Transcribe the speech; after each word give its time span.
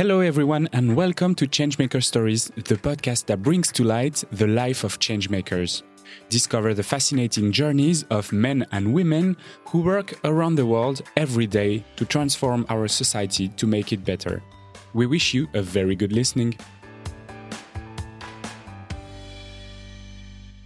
Hello, 0.00 0.20
everyone, 0.20 0.66
and 0.72 0.96
welcome 0.96 1.34
to 1.34 1.46
Changemaker 1.46 2.02
Stories, 2.02 2.46
the 2.54 2.76
podcast 2.76 3.26
that 3.26 3.42
brings 3.42 3.70
to 3.72 3.84
light 3.84 4.24
the 4.32 4.46
life 4.46 4.82
of 4.82 4.98
changemakers. 4.98 5.82
Discover 6.30 6.72
the 6.72 6.82
fascinating 6.82 7.52
journeys 7.52 8.04
of 8.04 8.32
men 8.32 8.64
and 8.72 8.94
women 8.94 9.36
who 9.66 9.82
work 9.82 10.18
around 10.24 10.54
the 10.54 10.64
world 10.64 11.02
every 11.18 11.46
day 11.46 11.84
to 11.96 12.06
transform 12.06 12.64
our 12.70 12.88
society 12.88 13.48
to 13.48 13.66
make 13.66 13.92
it 13.92 14.02
better. 14.02 14.42
We 14.94 15.04
wish 15.04 15.34
you 15.34 15.48
a 15.52 15.60
very 15.60 15.96
good 15.96 16.12
listening. 16.12 16.56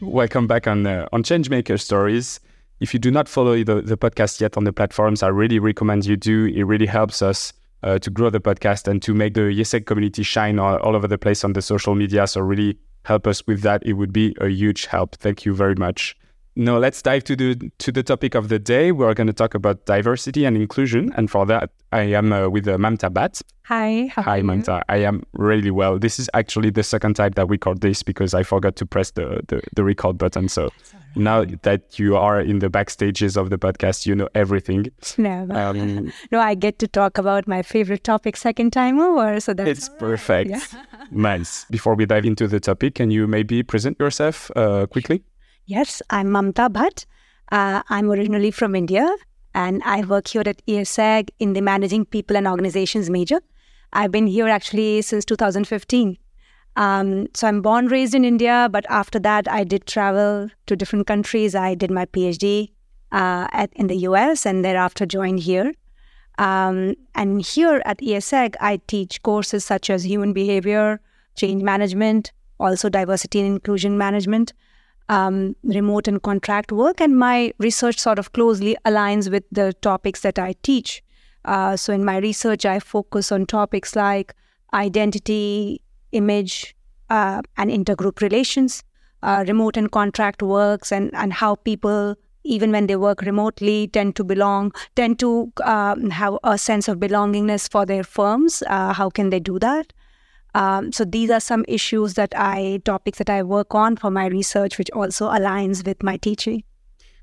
Welcome 0.00 0.46
back 0.46 0.68
on 0.68 0.86
uh, 0.86 1.08
on 1.12 1.24
Changemaker 1.24 1.80
Stories. 1.80 2.38
If 2.78 2.94
you 2.94 3.00
do 3.00 3.10
not 3.10 3.28
follow 3.28 3.64
the, 3.64 3.82
the 3.82 3.96
podcast 3.96 4.40
yet 4.40 4.56
on 4.56 4.62
the 4.62 4.72
platforms, 4.72 5.24
I 5.24 5.28
really 5.28 5.58
recommend 5.58 6.06
you 6.06 6.16
do. 6.16 6.44
It 6.44 6.62
really 6.62 6.86
helps 6.86 7.20
us 7.20 7.52
uh, 7.84 7.98
to 7.98 8.10
grow 8.10 8.30
the 8.30 8.40
podcast 8.40 8.88
and 8.88 9.02
to 9.02 9.14
make 9.14 9.34
the 9.34 9.42
IÉSEG 9.42 9.86
community 9.86 10.22
shine 10.22 10.58
all, 10.58 10.76
all, 10.78 10.96
over 10.96 11.06
the 11.06 11.18
place 11.18 11.44
on 11.44 11.52
the 11.52 11.62
social 11.62 11.94
media. 11.94 12.26
So 12.26 12.40
really 12.40 12.78
help 13.04 13.26
us 13.26 13.46
with 13.46 13.60
that. 13.60 13.84
It 13.86 13.92
would 13.92 14.12
be 14.12 14.34
a 14.40 14.48
huge 14.48 14.86
help. 14.86 15.14
Thank 15.16 15.44
you 15.44 15.54
very 15.54 15.74
much. 15.74 16.16
Now 16.56 16.78
let's 16.78 17.02
dive 17.02 17.24
to 17.24 17.34
the 17.34 17.70
to 17.78 17.90
the 17.90 18.02
topic 18.02 18.36
of 18.36 18.48
the 18.48 18.60
day. 18.60 18.92
We're 18.92 19.14
going 19.14 19.26
to 19.26 19.32
talk 19.32 19.54
about 19.54 19.86
diversity 19.86 20.44
and 20.44 20.56
inclusion, 20.56 21.12
and 21.16 21.28
for 21.28 21.44
that, 21.46 21.70
I 21.90 22.02
am 22.02 22.32
uh, 22.32 22.48
with 22.48 22.68
uh, 22.68 22.76
Mamta 22.76 23.10
Bhatt. 23.10 23.42
Hi. 23.64 24.12
Hi, 24.14 24.40
Mamta. 24.40 24.82
I 24.88 24.98
am 24.98 25.24
really 25.32 25.70
well. 25.72 25.98
This 25.98 26.20
is 26.20 26.30
actually 26.32 26.70
the 26.70 26.82
second 26.82 27.14
time 27.14 27.32
that 27.32 27.48
we 27.48 27.54
record 27.54 27.80
this 27.80 28.02
because 28.02 28.34
I 28.34 28.44
forgot 28.44 28.76
to 28.76 28.86
press 28.86 29.10
the 29.10 29.40
the, 29.48 29.62
the 29.74 29.82
record 29.82 30.16
button. 30.16 30.48
So 30.48 30.70
now 31.16 31.44
that 31.62 31.98
you 31.98 32.16
are 32.16 32.40
in 32.40 32.60
the 32.60 32.68
backstages 32.68 33.36
of 33.36 33.50
the 33.50 33.58
podcast, 33.58 34.06
you 34.06 34.14
know 34.14 34.28
everything. 34.34 34.86
No, 35.18 35.46
um, 35.50 36.12
no, 36.32 36.40
I 36.40 36.54
get 36.54 36.78
to 36.80 36.88
talk 36.88 37.18
about 37.18 37.48
my 37.48 37.62
favorite 37.62 38.04
topic 38.04 38.36
second 38.36 38.72
time 38.72 39.00
over, 39.00 39.40
so 39.40 39.54
that's 39.54 39.70
it's 39.70 39.88
perfect. 39.88 40.50
Yeah. 40.50 40.60
nice. 41.10 41.64
Before 41.70 41.94
we 41.94 42.06
dive 42.06 42.26
into 42.26 42.46
the 42.46 42.60
topic, 42.60 42.96
can 42.96 43.10
you 43.10 43.26
maybe 43.26 43.62
present 43.62 43.98
yourself 43.98 44.50
uh, 44.56 44.86
quickly? 44.86 45.22
Yes, 45.66 46.02
I'm 46.10 46.26
Mamta 46.26 46.68
Bhatt. 46.68 47.06
Uh, 47.50 47.82
I'm 47.88 48.10
originally 48.10 48.50
from 48.50 48.74
India, 48.74 49.08
and 49.54 49.82
I 49.82 50.02
work 50.02 50.28
here 50.28 50.42
at 50.44 50.60
IÉSEG 50.66 51.30
in 51.38 51.54
the 51.54 51.62
Managing 51.62 52.04
People 52.04 52.36
and 52.36 52.46
Organizations 52.46 53.08
major. 53.08 53.40
I've 53.90 54.10
been 54.10 54.26
here 54.26 54.46
actually 54.46 55.00
since 55.00 55.24
2015. 55.24 56.18
Um, 56.76 57.28
so 57.32 57.46
I'm 57.48 57.62
born 57.62 57.86
raised 57.86 58.14
in 58.14 58.26
India, 58.26 58.68
but 58.70 58.84
after 58.90 59.18
that 59.20 59.50
I 59.50 59.64
did 59.64 59.86
travel 59.86 60.50
to 60.66 60.76
different 60.76 61.06
countries. 61.06 61.54
I 61.54 61.74
did 61.74 61.90
my 61.90 62.04
PhD 62.04 62.72
uh, 63.12 63.48
at, 63.50 63.72
in 63.74 63.86
the 63.86 63.96
US 64.08 64.44
and 64.44 64.62
thereafter 64.62 65.06
joined 65.06 65.40
here. 65.40 65.72
Um, 66.36 66.94
and 67.14 67.40
here 67.40 67.80
at 67.86 68.00
IÉSEG, 68.00 68.56
I 68.60 68.80
teach 68.86 69.22
courses 69.22 69.64
such 69.64 69.88
as 69.88 70.04
human 70.04 70.34
behavior, 70.34 71.00
change 71.36 71.62
management, 71.62 72.32
also 72.60 72.90
diversity 72.90 73.40
and 73.40 73.48
inclusion 73.48 73.96
management, 73.96 74.52
um, 75.08 75.56
remote 75.62 76.08
and 76.08 76.22
contract 76.22 76.72
work. 76.72 77.00
And 77.00 77.18
my 77.18 77.52
research 77.58 77.98
sort 77.98 78.18
of 78.18 78.32
closely 78.32 78.76
aligns 78.84 79.30
with 79.30 79.44
the 79.52 79.72
topics 79.74 80.20
that 80.20 80.38
I 80.38 80.54
teach. 80.62 81.02
Uh, 81.44 81.76
so 81.76 81.92
in 81.92 82.04
my 82.04 82.18
research, 82.18 82.64
I 82.64 82.78
focus 82.78 83.30
on 83.30 83.46
topics 83.46 83.94
like 83.94 84.34
identity, 84.72 85.80
image, 86.12 86.74
uh, 87.10 87.42
and 87.56 87.70
intergroup 87.70 88.20
relations, 88.20 88.82
uh, 89.22 89.44
remote 89.46 89.76
and 89.76 89.90
contract 89.90 90.42
works, 90.42 90.90
and, 90.90 91.10
and 91.14 91.32
how 91.32 91.54
people, 91.56 92.16
even 92.44 92.72
when 92.72 92.86
they 92.86 92.96
work 92.96 93.20
remotely, 93.22 93.88
tend 93.88 94.16
to 94.16 94.24
belong, 94.24 94.72
tend 94.96 95.18
to 95.18 95.52
um, 95.64 96.10
have 96.10 96.38
a 96.44 96.56
sense 96.56 96.88
of 96.88 96.98
belongingness 96.98 97.70
for 97.70 97.84
their 97.84 98.04
firms. 98.04 98.62
Uh, 98.66 98.92
how 98.92 99.10
can 99.10 99.30
they 99.30 99.40
do 99.40 99.58
that? 99.58 99.92
Um, 100.54 100.92
so 100.92 101.04
these 101.04 101.30
are 101.30 101.40
some 101.40 101.64
issues 101.66 102.14
that 102.14 102.32
I, 102.36 102.80
topics 102.84 103.18
that 103.18 103.30
I 103.30 103.42
work 103.42 103.74
on 103.74 103.96
for 103.96 104.10
my 104.10 104.26
research, 104.26 104.78
which 104.78 104.90
also 104.90 105.28
aligns 105.28 105.84
with 105.84 106.02
my 106.02 106.16
teaching. 106.16 106.62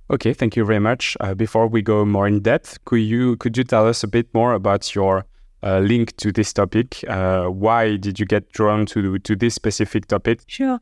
Okay, 0.10 0.34
thank 0.34 0.58
you 0.58 0.66
very 0.66 0.80
much. 0.80 1.16
Uh, 1.22 1.34
before 1.34 1.68
we 1.68 1.82
go 1.82 2.04
more 2.04 2.28
in 2.28 2.42
depth, 2.42 2.84
could 2.84 2.98
you 2.98 3.38
could 3.38 3.56
you 3.58 3.64
tell 3.64 3.88
us 3.88 4.04
a 4.04 4.08
bit 4.08 4.28
more 4.34 4.54
about 4.54 4.94
your 4.94 5.26
uh, 5.64 5.80
link 5.80 6.18
to 6.18 6.34
this 6.34 6.52
topic. 6.52 7.04
Uh, 7.08 7.46
why 7.46 7.96
did 7.96 8.20
you 8.20 8.26
get 8.26 8.52
drawn 8.52 8.86
to 8.88 9.20
to 9.20 9.36
this 9.38 9.56
specific 9.56 10.08
topic? 10.08 10.42
Sure, 10.48 10.82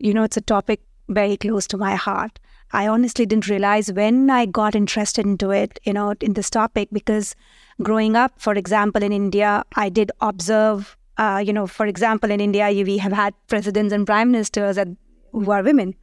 you 0.00 0.12
know 0.12 0.24
it's 0.24 0.36
a 0.36 0.40
topic 0.40 0.80
very 1.08 1.36
close 1.36 1.68
to 1.68 1.76
my 1.76 1.94
heart. 1.94 2.40
I 2.72 2.88
honestly 2.88 3.24
didn't 3.26 3.48
realize 3.48 3.92
when 3.92 4.30
I 4.30 4.46
got 4.46 4.74
interested 4.74 5.24
into 5.24 5.50
it, 5.50 5.78
you 5.84 5.92
know, 5.92 6.14
in 6.20 6.32
this 6.32 6.50
topic 6.50 6.88
because 6.90 7.36
growing 7.82 8.16
up, 8.16 8.32
for 8.38 8.54
example, 8.54 9.02
in 9.02 9.12
India, 9.12 9.62
I 9.76 9.88
did 9.88 10.10
observe, 10.20 10.96
uh, 11.18 11.42
you 11.44 11.52
know, 11.52 11.66
for 11.66 11.86
example, 11.86 12.30
in 12.30 12.40
India, 12.40 12.68
we 12.84 12.98
have 12.98 13.12
had 13.12 13.34
presidents 13.46 13.92
and 13.92 14.06
prime 14.06 14.32
ministers 14.32 14.76
that, 14.76 14.88
who 15.32 15.50
are 15.50 15.62
women. 15.62 15.94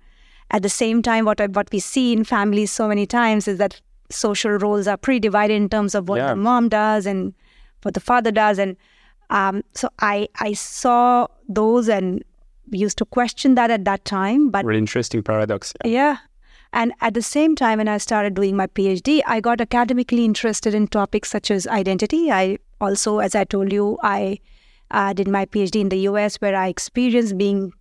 At 0.52 0.64
the 0.64 0.70
same 0.70 1.02
time, 1.02 1.26
what 1.26 1.40
what 1.56 1.70
we 1.72 1.80
see 1.80 2.12
in 2.12 2.24
families 2.24 2.72
so 2.72 2.88
many 2.88 3.06
times 3.06 3.48
is 3.48 3.58
that 3.58 3.80
social 4.10 4.52
roles 4.52 4.88
are 4.88 4.98
pretty 4.98 5.20
divided 5.20 5.54
in 5.54 5.70
terms 5.70 5.96
of 5.96 6.10
what 6.10 6.18
yeah. 6.18 6.30
the 6.30 6.36
mom 6.36 6.68
does 6.68 7.06
and 7.06 7.34
what 7.84 7.94
the 7.94 8.02
father 8.02 8.32
does. 8.32 8.60
And 8.60 8.76
um, 9.30 9.64
so 9.74 9.90
I 10.00 10.28
I 10.40 10.54
saw 10.54 11.28
those 11.48 11.88
and 11.88 12.22
used 12.72 12.98
to 12.98 13.06
question 13.06 13.56
that 13.56 13.72
at 13.72 13.86
that 13.86 14.04
time. 14.04 14.50
But 14.50 14.66
really 14.66 14.80
interesting 14.80 15.24
paradox. 15.24 15.74
Yeah. 15.86 15.92
yeah. 15.92 16.18
And 16.74 16.94
at 17.02 17.14
the 17.14 17.22
same 17.22 17.56
time, 17.56 17.80
when 17.80 17.88
I 17.90 17.98
started 17.98 18.34
doing 18.34 18.56
my 18.56 18.68
PhD, 18.68 19.22
I 19.26 19.42
got 19.42 19.60
academically 19.60 20.24
interested 20.24 20.74
in 20.74 20.88
topics 20.88 21.30
such 21.30 21.52
as 21.52 21.68
identity. 21.68 22.32
I 22.32 22.60
also, 22.80 23.20
as 23.20 23.36
I 23.36 23.44
told 23.44 23.74
you, 23.74 23.98
I 24.04 24.40
uh, 24.92 25.14
did 25.14 25.28
my 25.28 25.46
PhD 25.46 25.82
in 25.82 25.90
the 25.90 26.00
US, 26.10 26.38
where 26.38 26.56
I 26.56 26.68
experienced 26.68 27.38
being 27.38 27.74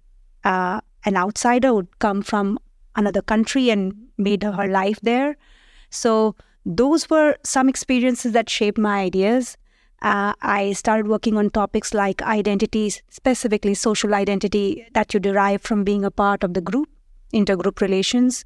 uh, 0.45 0.81
an 1.05 1.17
outsider 1.17 1.75
would 1.75 1.99
come 1.99 2.23
from 2.23 2.59
another 2.97 3.23
country 3.23 3.71
and 3.71 3.95
made 4.19 4.43
her 4.43 4.67
life 4.67 5.01
there. 5.03 5.37
So 5.91 6.35
those 6.65 7.09
were 7.09 7.37
some 7.45 7.69
experiences 7.69 8.33
that 8.33 8.49
shaped 8.49 8.79
my 8.79 9.01
ideas 9.01 9.57
uh, 10.03 10.33
I 10.41 10.73
started 10.73 11.09
working 11.09 11.37
on 11.37 11.51
topics 11.51 11.93
like 11.93 12.23
identities, 12.23 13.03
specifically 13.11 13.75
social 13.75 14.15
identity 14.15 14.87
that 14.95 15.13
you 15.13 15.21
derive 15.21 15.61
from 15.63 15.85
being 15.85 16.05
a 16.05 16.11
part 16.11 16.43
of 16.43 16.55
the 16.55 16.61
group, 16.61 16.89
intergroup 17.35 17.81
relations, 17.81 18.45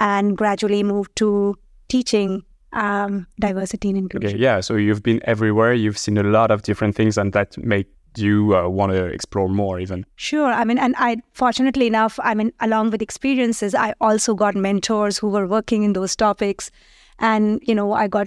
and 0.00 0.36
gradually 0.36 0.82
moved 0.82 1.14
to 1.16 1.56
teaching 1.88 2.42
um, 2.72 3.26
diversity 3.38 3.88
and 3.88 3.98
inclusion. 3.98 4.30
Okay, 4.30 4.38
yeah, 4.38 4.60
so 4.60 4.76
you've 4.76 5.02
been 5.02 5.20
everywhere, 5.24 5.72
you've 5.72 5.98
seen 5.98 6.18
a 6.18 6.22
lot 6.22 6.50
of 6.50 6.62
different 6.62 6.94
things, 6.94 7.18
and 7.18 7.32
that 7.32 7.56
made 7.58 7.86
you 8.16 8.56
uh, 8.56 8.68
want 8.68 8.90
to 8.90 9.04
explore 9.04 9.48
more 9.48 9.78
even 9.78 10.04
sure 10.16 10.52
i 10.52 10.64
mean 10.64 10.78
and 10.78 10.96
i 10.98 11.16
fortunately 11.32 11.86
enough 11.86 12.18
i 12.24 12.34
mean 12.34 12.52
along 12.58 12.90
with 12.90 13.00
experiences 13.00 13.72
i 13.72 13.94
also 14.00 14.34
got 14.34 14.56
mentors 14.56 15.16
who 15.16 15.28
were 15.28 15.46
working 15.46 15.84
in 15.84 15.92
those 15.92 16.16
topics 16.16 16.72
and 17.20 17.60
you 17.62 17.72
know 17.72 17.92
i 17.92 18.08
got 18.08 18.26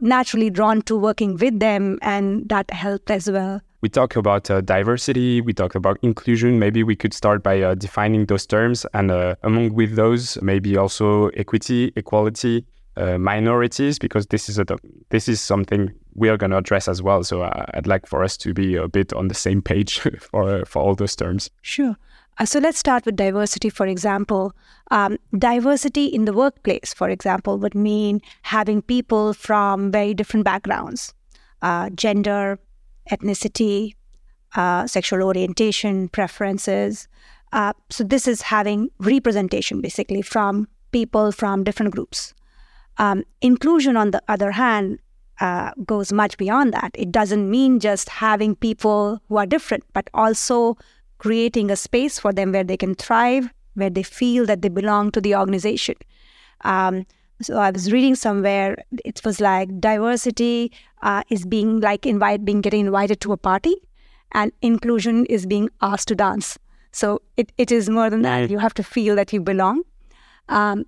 naturally 0.00 0.50
drawn 0.50 0.82
to 0.82 0.96
working 0.96 1.36
with 1.36 1.58
them, 1.60 1.98
and 2.02 2.48
that 2.48 2.70
helped 2.70 3.10
as 3.10 3.30
well. 3.30 3.60
We 3.80 3.88
talk 3.88 4.16
about 4.16 4.50
uh, 4.50 4.62
diversity, 4.62 5.42
we 5.42 5.52
talk 5.52 5.74
about 5.74 5.98
inclusion. 6.02 6.58
Maybe 6.58 6.82
we 6.82 6.96
could 6.96 7.12
start 7.12 7.42
by 7.42 7.60
uh, 7.60 7.74
defining 7.74 8.26
those 8.26 8.46
terms, 8.46 8.86
and 8.94 9.10
uh, 9.10 9.34
among 9.42 9.74
with 9.74 9.96
those, 9.96 10.40
maybe 10.40 10.76
also 10.76 11.28
equity, 11.30 11.92
equality, 11.96 12.64
uh, 12.96 13.18
minorities, 13.18 13.98
because 13.98 14.26
this 14.26 14.48
is 14.48 14.58
a 14.58 14.64
this 15.10 15.28
is 15.28 15.40
something 15.40 15.92
we 16.14 16.28
are 16.28 16.36
going 16.36 16.50
to 16.50 16.58
address 16.58 16.88
as 16.88 17.02
well. 17.02 17.24
So 17.24 17.42
uh, 17.42 17.66
I'd 17.74 17.86
like 17.86 18.06
for 18.06 18.22
us 18.22 18.36
to 18.38 18.54
be 18.54 18.76
a 18.76 18.88
bit 18.88 19.12
on 19.12 19.28
the 19.28 19.34
same 19.34 19.62
page 19.62 19.98
for 20.20 20.64
for 20.64 20.82
all 20.82 20.94
those 20.94 21.16
terms. 21.16 21.50
Sure. 21.62 21.96
Uh, 22.38 22.44
so 22.44 22.58
let's 22.58 22.78
start 22.78 23.06
with 23.06 23.16
diversity, 23.16 23.70
for 23.70 23.86
example. 23.86 24.52
Um, 24.90 25.18
diversity 25.38 26.06
in 26.06 26.24
the 26.24 26.32
workplace, 26.32 26.92
for 26.92 27.08
example, 27.08 27.58
would 27.58 27.74
mean 27.74 28.20
having 28.42 28.82
people 28.82 29.34
from 29.34 29.92
very 29.92 30.14
different 30.14 30.44
backgrounds 30.44 31.14
uh, 31.62 31.90
gender, 31.90 32.58
ethnicity, 33.10 33.94
uh, 34.54 34.86
sexual 34.86 35.22
orientation, 35.22 36.08
preferences. 36.08 37.08
Uh, 37.52 37.72
so 37.88 38.04
this 38.04 38.26
is 38.26 38.42
having 38.42 38.90
representation 38.98 39.80
basically 39.80 40.22
from 40.22 40.68
people 40.90 41.32
from 41.32 41.64
different 41.64 41.94
groups. 41.94 42.34
Um, 42.98 43.24
inclusion, 43.40 43.96
on 43.96 44.10
the 44.12 44.22
other 44.28 44.52
hand, 44.52 44.98
uh, 45.40 45.72
goes 45.84 46.12
much 46.12 46.36
beyond 46.38 46.72
that. 46.72 46.92
It 46.94 47.10
doesn't 47.10 47.50
mean 47.50 47.80
just 47.80 48.08
having 48.08 48.54
people 48.54 49.20
who 49.28 49.36
are 49.36 49.46
different, 49.46 49.84
but 49.92 50.08
also 50.14 50.76
creating 51.18 51.70
a 51.70 51.76
space 51.76 52.18
for 52.18 52.32
them 52.32 52.52
where 52.52 52.64
they 52.64 52.76
can 52.76 52.94
thrive, 52.94 53.52
where 53.74 53.90
they 53.90 54.02
feel 54.02 54.46
that 54.46 54.62
they 54.62 54.68
belong 54.68 55.10
to 55.12 55.20
the 55.20 55.34
organization. 55.34 55.96
Um, 56.60 57.06
so 57.42 57.58
I 57.58 57.70
was 57.70 57.92
reading 57.92 58.14
somewhere 58.14 58.84
it 59.04 59.20
was 59.24 59.40
like 59.40 59.80
diversity 59.80 60.72
uh, 61.02 61.24
is 61.28 61.44
being 61.44 61.80
like 61.80 62.06
invite 62.06 62.44
being 62.44 62.60
getting 62.60 62.86
invited 62.86 63.20
to 63.22 63.32
a 63.32 63.36
party, 63.36 63.74
and 64.32 64.52
inclusion 64.62 65.26
is 65.26 65.46
being 65.46 65.68
asked 65.82 66.08
to 66.08 66.14
dance. 66.14 66.58
So 66.92 67.22
it, 67.36 67.50
it 67.58 67.72
is 67.72 67.90
more 67.90 68.08
than 68.08 68.22
that. 68.22 68.50
You 68.50 68.58
have 68.58 68.74
to 68.74 68.84
feel 68.84 69.16
that 69.16 69.32
you 69.32 69.40
belong. 69.40 69.82
Um, 70.48 70.86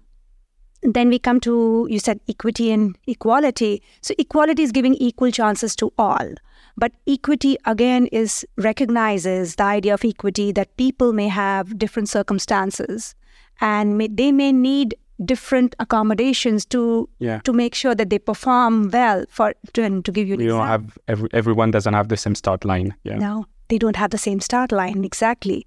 then 0.94 1.08
we 1.08 1.18
come 1.18 1.40
to 1.40 1.86
you 1.90 1.98
said 1.98 2.20
equity 2.28 2.70
and 2.70 2.96
equality 3.06 3.82
so 4.00 4.14
equality 4.18 4.62
is 4.62 4.72
giving 4.72 4.94
equal 4.94 5.30
chances 5.30 5.74
to 5.76 5.92
all 5.98 6.28
but 6.76 6.92
equity 7.06 7.56
again 7.64 8.06
is 8.12 8.44
recognizes 8.56 9.56
the 9.56 9.62
idea 9.64 9.94
of 9.94 10.04
equity 10.04 10.52
that 10.52 10.76
people 10.76 11.12
may 11.12 11.28
have 11.28 11.78
different 11.78 12.08
circumstances 12.08 13.14
and 13.60 13.96
may, 13.98 14.08
they 14.08 14.30
may 14.32 14.52
need 14.52 14.94
different 15.24 15.74
accommodations 15.78 16.66
to 16.66 17.08
Yeah. 17.18 17.38
to 17.44 17.52
make 17.52 17.74
sure 17.74 17.94
that 17.94 18.10
they 18.10 18.18
perform 18.18 18.90
well 18.90 19.24
for 19.30 19.54
to, 19.72 19.82
and 19.82 20.04
to 20.04 20.12
give 20.12 20.28
you 20.28 20.36
You 20.36 20.48
don't 20.48 20.66
have 20.66 20.98
every, 21.08 21.28
everyone 21.32 21.70
doesn't 21.70 21.94
have 21.94 22.08
the 22.08 22.18
same 22.18 22.34
start 22.34 22.64
line. 22.66 22.94
Yeah. 23.04 23.16
No, 23.16 23.46
they 23.68 23.78
don't 23.78 23.96
have 23.96 24.10
the 24.10 24.18
same 24.18 24.40
start 24.40 24.72
line 24.72 25.04
exactly. 25.04 25.66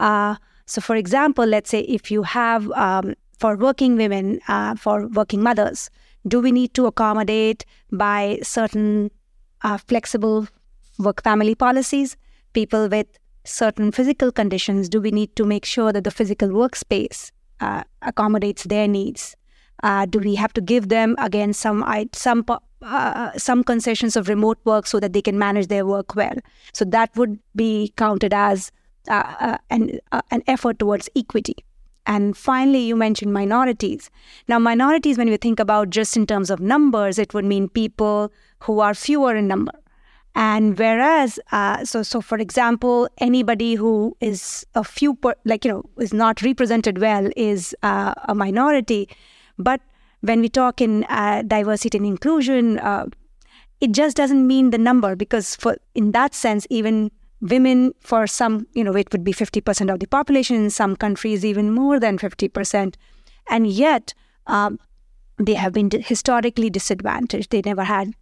Uh, 0.00 0.34
so, 0.66 0.80
for 0.80 0.96
example, 0.96 1.46
let's 1.46 1.70
say 1.70 1.80
if 1.80 2.10
you 2.10 2.24
have 2.24 2.68
um, 2.72 3.14
for 3.38 3.56
working 3.56 3.96
women, 3.96 4.40
uh, 4.48 4.74
for 4.74 5.06
working 5.08 5.42
mothers, 5.42 5.90
do 6.26 6.40
we 6.40 6.52
need 6.52 6.74
to 6.74 6.86
accommodate 6.86 7.64
by 7.92 8.38
certain 8.42 9.10
uh, 9.62 9.78
flexible 9.78 10.48
work 10.98 11.22
family 11.22 11.54
policies? 11.54 12.16
People 12.52 12.88
with 12.88 13.06
certain 13.44 13.92
physical 13.92 14.32
conditions, 14.32 14.88
do 14.88 15.00
we 15.00 15.10
need 15.10 15.34
to 15.36 15.44
make 15.44 15.64
sure 15.64 15.92
that 15.92 16.04
the 16.04 16.10
physical 16.10 16.48
workspace 16.48 17.30
uh, 17.60 17.84
accommodates 18.02 18.64
their 18.64 18.88
needs? 18.88 19.36
Uh, 19.82 20.06
do 20.06 20.18
we 20.18 20.34
have 20.34 20.52
to 20.52 20.60
give 20.60 20.88
them 20.88 21.14
again 21.18 21.52
some 21.52 21.84
some 22.12 22.44
uh, 22.82 23.30
some 23.36 23.62
concessions 23.62 24.16
of 24.16 24.28
remote 24.28 24.58
work 24.64 24.88
so 24.88 24.98
that 24.98 25.12
they 25.12 25.22
can 25.22 25.38
manage 25.38 25.68
their 25.68 25.86
work 25.86 26.16
well? 26.16 26.34
So 26.72 26.84
that 26.86 27.14
would 27.16 27.38
be 27.54 27.92
counted 27.96 28.34
as 28.34 28.72
uh, 29.08 29.56
an 29.70 30.00
an 30.32 30.42
effort 30.48 30.80
towards 30.80 31.08
equity. 31.14 31.54
And 32.08 32.34
finally, 32.34 32.80
you 32.80 32.96
mentioned 32.96 33.34
minorities. 33.34 34.10
Now, 34.48 34.58
minorities, 34.58 35.18
when 35.18 35.28
we 35.28 35.36
think 35.36 35.60
about 35.60 35.90
just 35.90 36.16
in 36.16 36.26
terms 36.26 36.50
of 36.50 36.58
numbers, 36.58 37.18
it 37.18 37.34
would 37.34 37.44
mean 37.44 37.68
people 37.68 38.32
who 38.60 38.80
are 38.80 38.94
fewer 38.94 39.36
in 39.36 39.46
number. 39.46 39.72
And 40.34 40.78
whereas, 40.78 41.38
uh, 41.52 41.84
so 41.84 42.02
so 42.02 42.20
for 42.20 42.38
example, 42.38 43.08
anybody 43.18 43.74
who 43.74 44.16
is 44.20 44.64
a 44.74 44.84
few, 44.84 45.16
per, 45.16 45.34
like 45.44 45.64
you 45.66 45.70
know, 45.70 45.82
is 45.98 46.14
not 46.14 46.40
represented 46.42 46.98
well 46.98 47.30
is 47.36 47.76
uh, 47.82 48.14
a 48.26 48.34
minority. 48.34 49.08
But 49.58 49.82
when 50.22 50.40
we 50.40 50.48
talk 50.48 50.80
in 50.80 51.04
uh, 51.04 51.42
diversity 51.46 51.98
and 51.98 52.06
inclusion, 52.06 52.78
uh, 52.78 53.06
it 53.80 53.92
just 53.92 54.16
doesn't 54.16 54.46
mean 54.46 54.70
the 54.70 54.78
number 54.78 55.14
because 55.14 55.56
for 55.56 55.76
in 55.94 56.12
that 56.12 56.34
sense, 56.34 56.66
even 56.70 57.10
women 57.40 57.92
for 58.00 58.26
some, 58.26 58.66
you 58.72 58.82
know, 58.84 58.94
it 58.96 59.10
would 59.12 59.24
be 59.24 59.32
fifty 59.32 59.60
percent 59.60 59.90
of 59.90 60.00
the 60.00 60.06
population 60.06 60.56
in 60.56 60.70
some 60.70 60.96
countries, 60.96 61.44
even 61.44 61.72
more 61.72 62.00
than 62.00 62.18
fifty 62.18 62.48
percent, 62.48 62.96
and 63.50 63.66
yet. 63.66 64.14
Um, 64.46 64.78
they 65.40 65.54
have 65.54 65.72
been 65.72 65.88
historically 65.92 66.68
disadvantaged. 66.68 67.50
They 67.50 67.62
never 67.64 67.84
had 67.84 68.12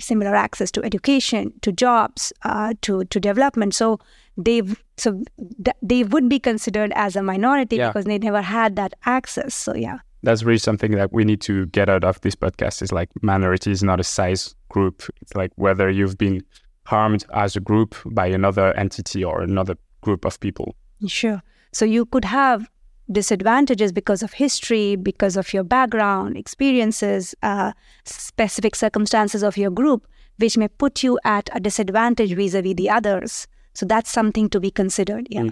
similar 0.00 0.34
access 0.34 0.70
to 0.70 0.82
education, 0.82 1.52
to 1.60 1.70
jobs, 1.70 2.32
uh, 2.44 2.72
to 2.80 3.04
to 3.04 3.20
development. 3.20 3.74
So 3.74 3.98
they 4.38 4.62
so 4.96 5.22
th- 5.64 5.76
they 5.82 6.02
would 6.04 6.30
be 6.30 6.38
considered 6.38 6.90
as 6.94 7.14
a 7.14 7.22
minority 7.22 7.76
Yeah. 7.76 7.88
because 7.88 8.06
they 8.06 8.16
never 8.18 8.40
had 8.40 8.76
that 8.76 8.94
access. 9.04 9.54
So 9.54 9.74
yeah, 9.74 9.98
That's 10.22 10.44
really 10.44 10.58
something 10.58 10.92
that 10.92 11.12
we 11.12 11.24
need 11.24 11.42
to 11.42 11.66
get 11.66 11.88
out 11.90 12.04
of 12.04 12.18
this 12.22 12.34
podcast 12.36 12.80
is 12.80 12.90
like 12.90 13.10
minority 13.22 13.70
is 13.70 13.82
not 13.82 14.00
a 14.00 14.04
size 14.04 14.54
group. 14.70 15.02
It's 15.20 15.34
like 15.34 15.50
whether 15.56 15.90
you've 15.90 16.16
been 16.16 16.40
harmed 16.86 17.24
as 17.34 17.56
a 17.56 17.60
group 17.60 17.94
by 18.06 18.26
another 18.26 18.72
entity 18.74 19.24
or 19.24 19.40
another 19.42 19.76
group 20.00 20.24
of 20.24 20.38
people. 20.40 20.74
sure. 21.06 21.42
So 21.72 21.84
you 21.86 22.04
could 22.04 22.24
have 22.26 22.68
disadvantages 23.10 23.92
because 23.92 24.22
of 24.22 24.32
history, 24.34 24.96
because 24.96 25.36
of 25.36 25.52
your 25.54 25.64
background, 25.64 26.36
experiences, 26.36 27.34
uh, 27.42 27.72
specific 28.04 28.74
circumstances 28.74 29.42
of 29.42 29.56
your 29.56 29.70
group, 29.70 30.06
which 30.38 30.56
may 30.58 30.68
put 30.68 31.02
you 31.02 31.18
at 31.24 31.48
a 31.54 31.60
disadvantage 31.60 32.34
vis-a-vis 32.34 32.74
the 32.74 32.90
others. 32.90 33.46
So 33.74 33.86
that's 33.86 34.10
something 34.10 34.50
to 34.50 34.60
be 34.60 34.70
considered. 34.70 35.26
Yeah, 35.30 35.50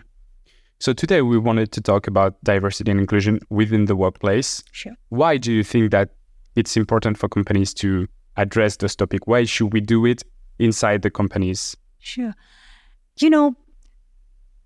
So 0.79 0.93
today 0.93 1.23
we 1.23 1.38
wanted 1.38 1.73
to 1.73 1.81
talk 1.81 2.06
about 2.06 2.43
diversity 2.44 2.91
and 2.91 3.00
inclusion 3.00 3.41
within 3.50 3.87
the 3.87 3.97
workplace. 3.97 4.62
sure. 4.73 4.93
Why 5.09 5.37
do 5.38 5.53
you 5.53 5.65
think 5.65 5.91
that 5.93 6.11
it's 6.56 6.77
important 6.77 7.17
for 7.19 7.29
companies 7.29 7.73
to 7.75 8.06
address 8.37 8.77
this 8.77 8.94
topic? 8.97 9.27
Why 9.27 9.44
should 9.44 9.73
we 9.73 9.81
do 9.81 10.05
it 10.06 10.23
inside 10.61 11.03
the 11.03 11.11
companies? 11.11 11.77
Sure. 11.99 12.35
You 13.19 13.31
know, 13.31 13.57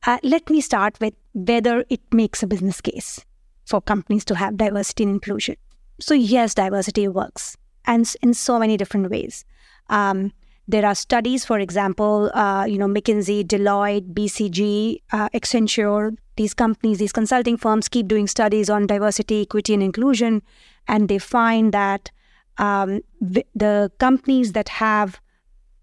uh, 0.06 0.18
let 0.22 0.50
me 0.50 0.60
start 0.60 0.98
with 1.00 1.14
whether 1.32 1.84
it 1.88 2.00
makes 2.12 2.42
a 2.42 2.46
business 2.46 2.80
case 2.80 3.24
for 3.64 3.80
companies 3.80 4.24
to 4.26 4.34
have 4.34 4.56
diversity 4.56 5.04
and 5.04 5.12
inclusion. 5.12 5.56
So, 6.00 6.14
yes, 6.14 6.54
diversity 6.54 7.08
works, 7.08 7.56
and 7.86 8.12
in 8.22 8.34
so 8.34 8.58
many 8.58 8.76
different 8.76 9.10
ways. 9.10 9.44
Um, 9.88 10.32
there 10.66 10.86
are 10.86 10.94
studies, 10.94 11.44
for 11.44 11.58
example, 11.58 12.30
uh, 12.34 12.64
you 12.64 12.78
know, 12.78 12.86
McKinsey, 12.86 13.44
Deloitte, 13.44 14.12
BCG, 14.14 15.02
uh, 15.12 15.28
Accenture, 15.30 16.16
these 16.36 16.54
companies, 16.54 16.98
these 16.98 17.12
consulting 17.12 17.56
firms 17.56 17.88
keep 17.88 18.08
doing 18.08 18.26
studies 18.26 18.70
on 18.70 18.86
diversity, 18.86 19.42
equity, 19.42 19.74
and 19.74 19.82
inclusion, 19.82 20.42
and 20.88 21.08
they 21.08 21.18
find 21.18 21.72
that 21.72 22.10
um, 22.58 23.00
the 23.20 23.90
companies 23.98 24.52
that 24.52 24.68
have 24.68 25.20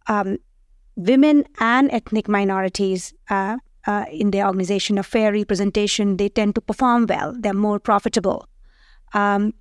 um, 0.07 0.37
women 0.95 1.45
and 1.59 1.91
ethnic 1.91 2.27
minorities 2.27 3.13
uh, 3.29 3.57
uh, 3.87 4.05
in 4.11 4.31
their 4.31 4.45
organization, 4.45 4.97
a 4.97 5.03
fair 5.03 5.31
representation, 5.31 6.17
they 6.17 6.29
tend 6.29 6.55
to 6.55 6.61
perform 6.61 7.05
well. 7.07 7.35
They're 7.39 7.53
more 7.53 7.79
profitable. 7.79 8.47
Um, 9.13 9.53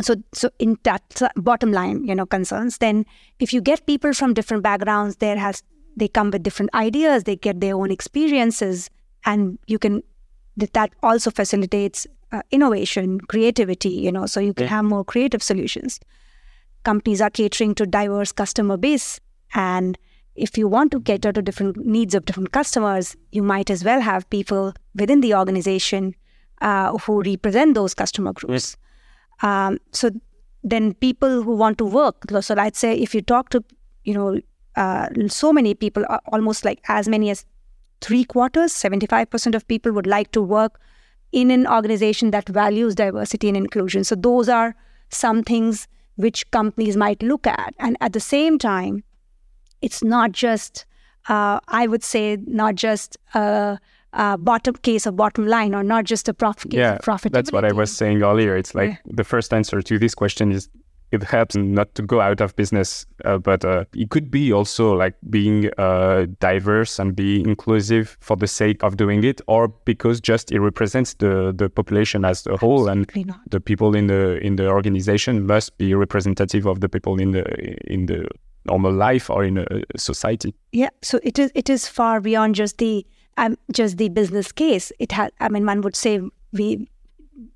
so, 0.00 0.16
so 0.34 0.50
in 0.58 0.76
that 0.82 1.22
bottom 1.36 1.72
line, 1.72 2.04
you 2.04 2.14
know, 2.14 2.26
concerns. 2.26 2.78
Then, 2.78 3.06
if 3.38 3.52
you 3.52 3.62
get 3.62 3.86
people 3.86 4.12
from 4.12 4.34
different 4.34 4.62
backgrounds, 4.62 5.16
there 5.16 5.38
has 5.38 5.62
they 5.96 6.08
come 6.08 6.30
with 6.30 6.42
different 6.42 6.74
ideas. 6.74 7.24
They 7.24 7.36
get 7.36 7.60
their 7.60 7.74
own 7.74 7.90
experiences, 7.90 8.90
and 9.24 9.58
you 9.66 9.78
can 9.78 10.02
that 10.58 10.74
that 10.74 10.92
also 11.02 11.30
facilitates 11.30 12.06
uh, 12.32 12.42
innovation, 12.50 13.20
creativity. 13.20 13.88
You 13.88 14.12
know, 14.12 14.26
so 14.26 14.40
you 14.40 14.52
can 14.52 14.64
Yeah. 14.64 14.70
have 14.70 14.84
more 14.84 15.04
creative 15.04 15.42
solutions. 15.42 15.98
Companies 16.84 17.22
are 17.22 17.30
catering 17.30 17.74
to 17.76 17.86
diverse 17.86 18.32
customer 18.32 18.76
base, 18.76 19.18
and 19.54 19.98
if 20.34 20.58
you 20.58 20.68
want 20.68 20.92
to 20.92 21.00
cater 21.00 21.32
to 21.32 21.42
different 21.42 21.78
needs 21.78 22.14
of 22.14 22.24
different 22.24 22.52
customers, 22.52 23.16
you 23.32 23.42
might 23.42 23.70
as 23.70 23.84
well 23.84 24.00
have 24.00 24.28
people 24.30 24.74
within 24.94 25.20
the 25.20 25.34
organization 25.34 26.14
uh, 26.60 26.96
who 26.98 27.22
represent 27.22 27.74
those 27.74 27.94
customer 27.94 28.32
groups. 28.32 28.76
Um, 29.42 29.78
so 29.92 30.10
then 30.62 30.94
people 30.94 31.42
who 31.42 31.56
want 31.56 31.78
to 31.78 31.84
work, 31.84 32.30
so 32.40 32.54
I'd 32.56 32.76
say 32.76 32.96
if 32.98 33.14
you 33.14 33.22
talk 33.22 33.48
to, 33.50 33.64
you 34.04 34.14
know, 34.14 34.40
uh, 34.76 35.08
so 35.28 35.52
many 35.52 35.74
people, 35.74 36.04
uh, 36.08 36.18
almost 36.32 36.64
like 36.64 36.80
as 36.88 37.08
many 37.08 37.30
as 37.30 37.44
three 38.00 38.24
quarters, 38.24 38.72
75% 38.72 39.54
of 39.54 39.66
people 39.68 39.92
would 39.92 40.06
like 40.06 40.32
to 40.32 40.42
work 40.42 40.78
in 41.32 41.50
an 41.50 41.66
organization 41.66 42.30
that 42.30 42.48
values 42.48 42.94
diversity 42.94 43.48
and 43.48 43.56
inclusion. 43.56 44.04
So 44.04 44.14
those 44.14 44.48
are 44.48 44.74
some 45.08 45.42
things 45.42 45.88
which 46.16 46.50
companies 46.50 46.96
might 46.96 47.22
look 47.22 47.46
at. 47.46 47.74
And 47.78 47.96
at 48.00 48.12
the 48.12 48.20
same 48.20 48.58
time, 48.58 49.02
it's 49.82 50.02
not 50.02 50.32
just, 50.32 50.86
uh, 51.28 51.60
I 51.68 51.86
would 51.86 52.02
say, 52.02 52.38
not 52.46 52.74
just 52.74 53.16
a, 53.34 53.78
a 54.12 54.38
bottom 54.38 54.74
case 54.76 55.06
of 55.06 55.16
bottom 55.16 55.46
line 55.46 55.74
or 55.74 55.82
not 55.82 56.04
just 56.04 56.28
a 56.28 56.34
profit 56.34 56.70
case 56.70 56.78
yeah, 56.78 56.94
of 56.94 57.00
profitability. 57.00 57.32
that's 57.32 57.52
what 57.52 57.64
I 57.64 57.72
was 57.72 57.94
saying 57.94 58.22
earlier. 58.22 58.56
It's 58.56 58.74
like 58.74 58.90
Yeah. 58.90 58.96
the 59.06 59.24
first 59.24 59.52
answer 59.52 59.82
to 59.82 59.98
this 59.98 60.14
question 60.14 60.52
is 60.52 60.68
it 61.12 61.22
helps 61.22 61.54
not 61.54 61.94
to 61.94 62.02
go 62.02 62.20
out 62.20 62.40
of 62.40 62.56
business, 62.56 63.06
uh, 63.24 63.38
but 63.38 63.64
uh, 63.64 63.84
it 63.94 64.10
could 64.10 64.28
be 64.28 64.52
also 64.52 64.92
like 64.92 65.14
being 65.30 65.70
uh, 65.78 66.26
diverse 66.40 66.98
and 66.98 67.14
be 67.14 67.42
inclusive 67.42 68.16
for 68.20 68.36
the 68.36 68.48
sake 68.48 68.82
of 68.82 68.96
doing 68.96 69.22
it, 69.22 69.40
or 69.46 69.68
because 69.84 70.20
just 70.20 70.50
it 70.50 70.58
represents 70.60 71.14
the 71.14 71.52
the 71.56 71.68
population 71.70 72.24
as 72.24 72.44
a 72.48 72.56
whole, 72.56 72.88
and 72.88 73.08
not. 73.24 73.38
the 73.50 73.60
people 73.60 73.94
in 73.94 74.08
the 74.08 74.38
in 74.44 74.56
the 74.56 74.66
organization 74.68 75.46
must 75.46 75.78
be 75.78 75.94
representative 75.94 76.66
of 76.66 76.80
the 76.80 76.88
people 76.88 77.20
in 77.20 77.30
the 77.30 77.44
in 77.92 78.06
the 78.06 78.26
normal 78.66 78.92
life 78.92 79.30
or 79.30 79.44
in 79.44 79.58
a 79.58 79.98
society. 79.98 80.54
Yeah, 80.72 80.90
so 81.02 81.20
it 81.22 81.38
is 81.38 81.52
it 81.54 81.70
is 81.70 81.88
far 81.88 82.20
beyond 82.20 82.54
just 82.54 82.78
the 82.78 83.06
um, 83.36 83.56
just 83.72 83.98
the 83.98 84.08
business 84.08 84.52
case. 84.52 84.92
It 84.98 85.12
has. 85.12 85.30
I 85.40 85.48
mean, 85.48 85.66
one 85.66 85.80
would 85.82 85.96
say 85.96 86.20
we 86.52 86.88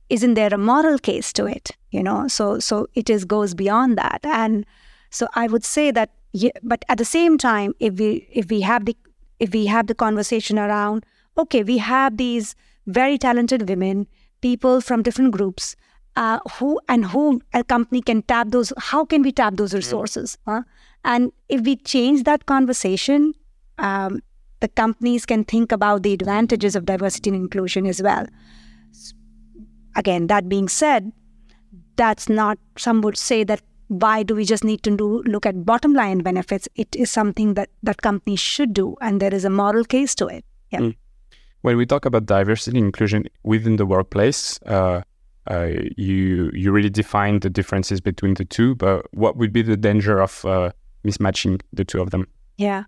isn't 0.08 0.34
there 0.34 0.52
a 0.52 0.58
moral 0.58 0.98
case 0.98 1.32
to 1.34 1.46
it? 1.46 1.70
You 1.90 2.02
know, 2.02 2.28
so 2.28 2.58
so 2.58 2.86
it 2.94 3.10
is 3.10 3.24
goes 3.24 3.54
beyond 3.54 3.98
that, 3.98 4.20
and 4.24 4.66
so 5.10 5.26
I 5.34 5.46
would 5.46 5.64
say 5.64 5.90
that. 5.90 6.10
Yeah, 6.32 6.50
but 6.62 6.84
at 6.88 6.98
the 6.98 7.04
same 7.04 7.38
time, 7.38 7.74
if 7.80 7.94
we 7.94 8.28
if 8.30 8.50
we 8.50 8.60
have 8.60 8.84
the 8.84 8.96
if 9.40 9.52
we 9.52 9.66
have 9.66 9.88
the 9.88 9.94
conversation 9.94 10.58
around, 10.58 11.04
okay, 11.36 11.64
we 11.64 11.78
have 11.78 12.18
these 12.18 12.54
very 12.86 13.18
talented 13.18 13.68
women, 13.68 14.06
people 14.40 14.80
from 14.80 15.02
different 15.02 15.32
groups, 15.32 15.74
uh, 16.16 16.38
who 16.52 16.80
and 16.88 17.06
who 17.06 17.40
a 17.52 17.64
company 17.64 18.00
can 18.00 18.22
tap 18.22 18.50
those. 18.50 18.72
How 18.78 19.04
can 19.04 19.22
we 19.22 19.32
tap 19.32 19.56
those 19.56 19.74
resources? 19.74 20.38
Huh? 20.46 20.62
And 21.04 21.32
if 21.48 21.62
we 21.62 21.76
change 21.76 22.24
that 22.24 22.46
conversation, 22.46 23.34
um, 23.78 24.20
the 24.60 24.68
companies 24.68 25.24
can 25.24 25.44
think 25.44 25.72
about 25.72 26.02
the 26.02 26.12
advantages 26.12 26.76
of 26.76 26.84
diversity 26.84 27.30
and 27.30 27.36
inclusion 27.36 27.86
as 27.86 28.02
well. 28.02 28.26
Again, 29.96 30.26
that 30.28 30.48
being 30.48 30.68
said, 30.68 31.12
that's 31.96 32.28
not, 32.28 32.58
some 32.76 33.00
would 33.00 33.16
say 33.16 33.44
that 33.44 33.62
why 33.88 34.22
do 34.22 34.34
we 34.36 34.44
just 34.44 34.62
need 34.62 34.82
to 34.84 34.96
do, 34.96 35.22
look 35.26 35.44
at 35.46 35.64
bottom 35.64 35.94
line 35.94 36.18
benefits? 36.18 36.68
It 36.76 36.94
is 36.94 37.10
something 37.10 37.54
that, 37.54 37.70
that 37.82 38.02
companies 38.02 38.38
should 38.38 38.72
do, 38.72 38.96
and 39.00 39.20
there 39.20 39.34
is 39.34 39.44
a 39.44 39.50
moral 39.50 39.84
case 39.84 40.14
to 40.16 40.26
it. 40.26 40.44
Yeah. 40.70 40.80
Mm. 40.80 40.96
When 41.62 41.76
we 41.76 41.84
talk 41.84 42.04
about 42.04 42.26
diversity 42.26 42.78
and 42.78 42.86
inclusion 42.86 43.24
within 43.42 43.76
the 43.76 43.84
workplace, 43.84 44.60
uh, 44.64 45.02
uh, 45.50 45.68
you 45.96 46.50
you 46.54 46.70
really 46.70 46.88
define 46.88 47.40
the 47.40 47.50
differences 47.50 48.00
between 48.00 48.34
the 48.34 48.44
two. 48.44 48.76
But 48.76 49.06
what 49.12 49.36
would 49.36 49.52
be 49.52 49.62
the 49.62 49.76
danger 49.76 50.20
of 50.20 50.44
uh, 50.44 50.70
mismatching 51.04 51.60
the 51.72 51.84
two 51.84 52.00
of 52.00 52.10
them? 52.10 52.26
Yeah. 52.56 52.84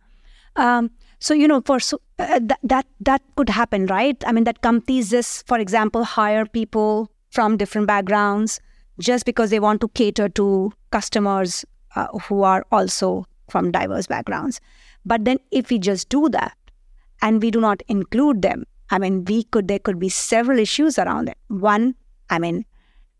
Um, 0.56 0.90
so 1.18 1.34
you 1.34 1.48
know, 1.48 1.62
for 1.64 1.80
so, 1.80 2.00
uh, 2.18 2.40
th- 2.40 2.60
that 2.62 2.86
that 3.00 3.22
could 3.36 3.48
happen, 3.48 3.86
right? 3.86 4.22
I 4.26 4.32
mean, 4.32 4.44
that 4.44 4.60
companies 4.60 5.10
just, 5.10 5.46
for 5.46 5.58
example, 5.58 6.04
hire 6.04 6.46
people 6.46 7.10
from 7.30 7.56
different 7.56 7.86
backgrounds 7.86 8.60
just 8.98 9.24
because 9.24 9.50
they 9.50 9.60
want 9.60 9.80
to 9.80 9.88
cater 9.88 10.28
to 10.30 10.72
customers 10.90 11.64
uh, 11.94 12.08
who 12.24 12.42
are 12.42 12.66
also 12.70 13.24
from 13.48 13.70
diverse 13.70 14.06
backgrounds. 14.06 14.60
But 15.06 15.24
then, 15.24 15.38
if 15.50 15.70
we 15.70 15.78
just 15.78 16.08
do 16.08 16.28
that 16.30 16.56
and 17.22 17.40
we 17.40 17.50
do 17.50 17.60
not 17.60 17.82
include 17.88 18.42
them, 18.42 18.64
I 18.90 18.98
mean, 18.98 19.24
we 19.24 19.44
could 19.44 19.68
there 19.68 19.78
could 19.78 19.98
be 19.98 20.08
several 20.08 20.58
issues 20.58 20.98
around 20.98 21.28
it. 21.28 21.38
One, 21.48 21.94
I 22.30 22.38
mean, 22.38 22.66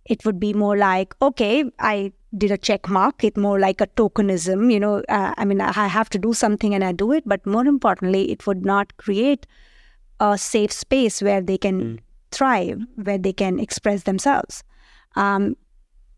it 0.05 0.25
would 0.25 0.41
be 0.41 0.53
more 0.53 0.77
like, 0.77 1.15
okay, 1.23 1.65
I 1.79 2.13
did 2.37 2.51
a 2.51 2.59
check 2.59 2.89
mark. 2.89 3.25
it 3.25 3.37
more 3.37 3.59
like 3.61 3.81
a 3.81 3.87
tokenism, 3.89 4.73
you 4.73 4.81
know. 4.81 5.03
Uh, 5.09 5.35
I 5.37 5.45
mean, 5.45 5.61
I 5.61 5.87
have 5.87 6.09
to 6.11 6.19
do 6.19 6.33
something 6.33 6.75
and 6.75 6.85
I 6.85 6.93
do 6.93 7.13
it, 7.13 7.25
but 7.27 7.45
more 7.47 7.67
importantly, 7.67 8.31
it 8.31 8.47
would 8.47 8.65
not 8.65 8.97
create 8.97 9.47
a 10.21 10.39
safe 10.39 10.73
space 10.73 11.21
where 11.21 11.41
they 11.41 11.59
can 11.59 11.81
mm. 11.81 11.99
thrive, 12.31 12.81
where 12.97 13.19
they 13.19 13.33
can 13.33 13.59
express 13.59 14.05
themselves. 14.05 14.63
Um, 15.17 15.57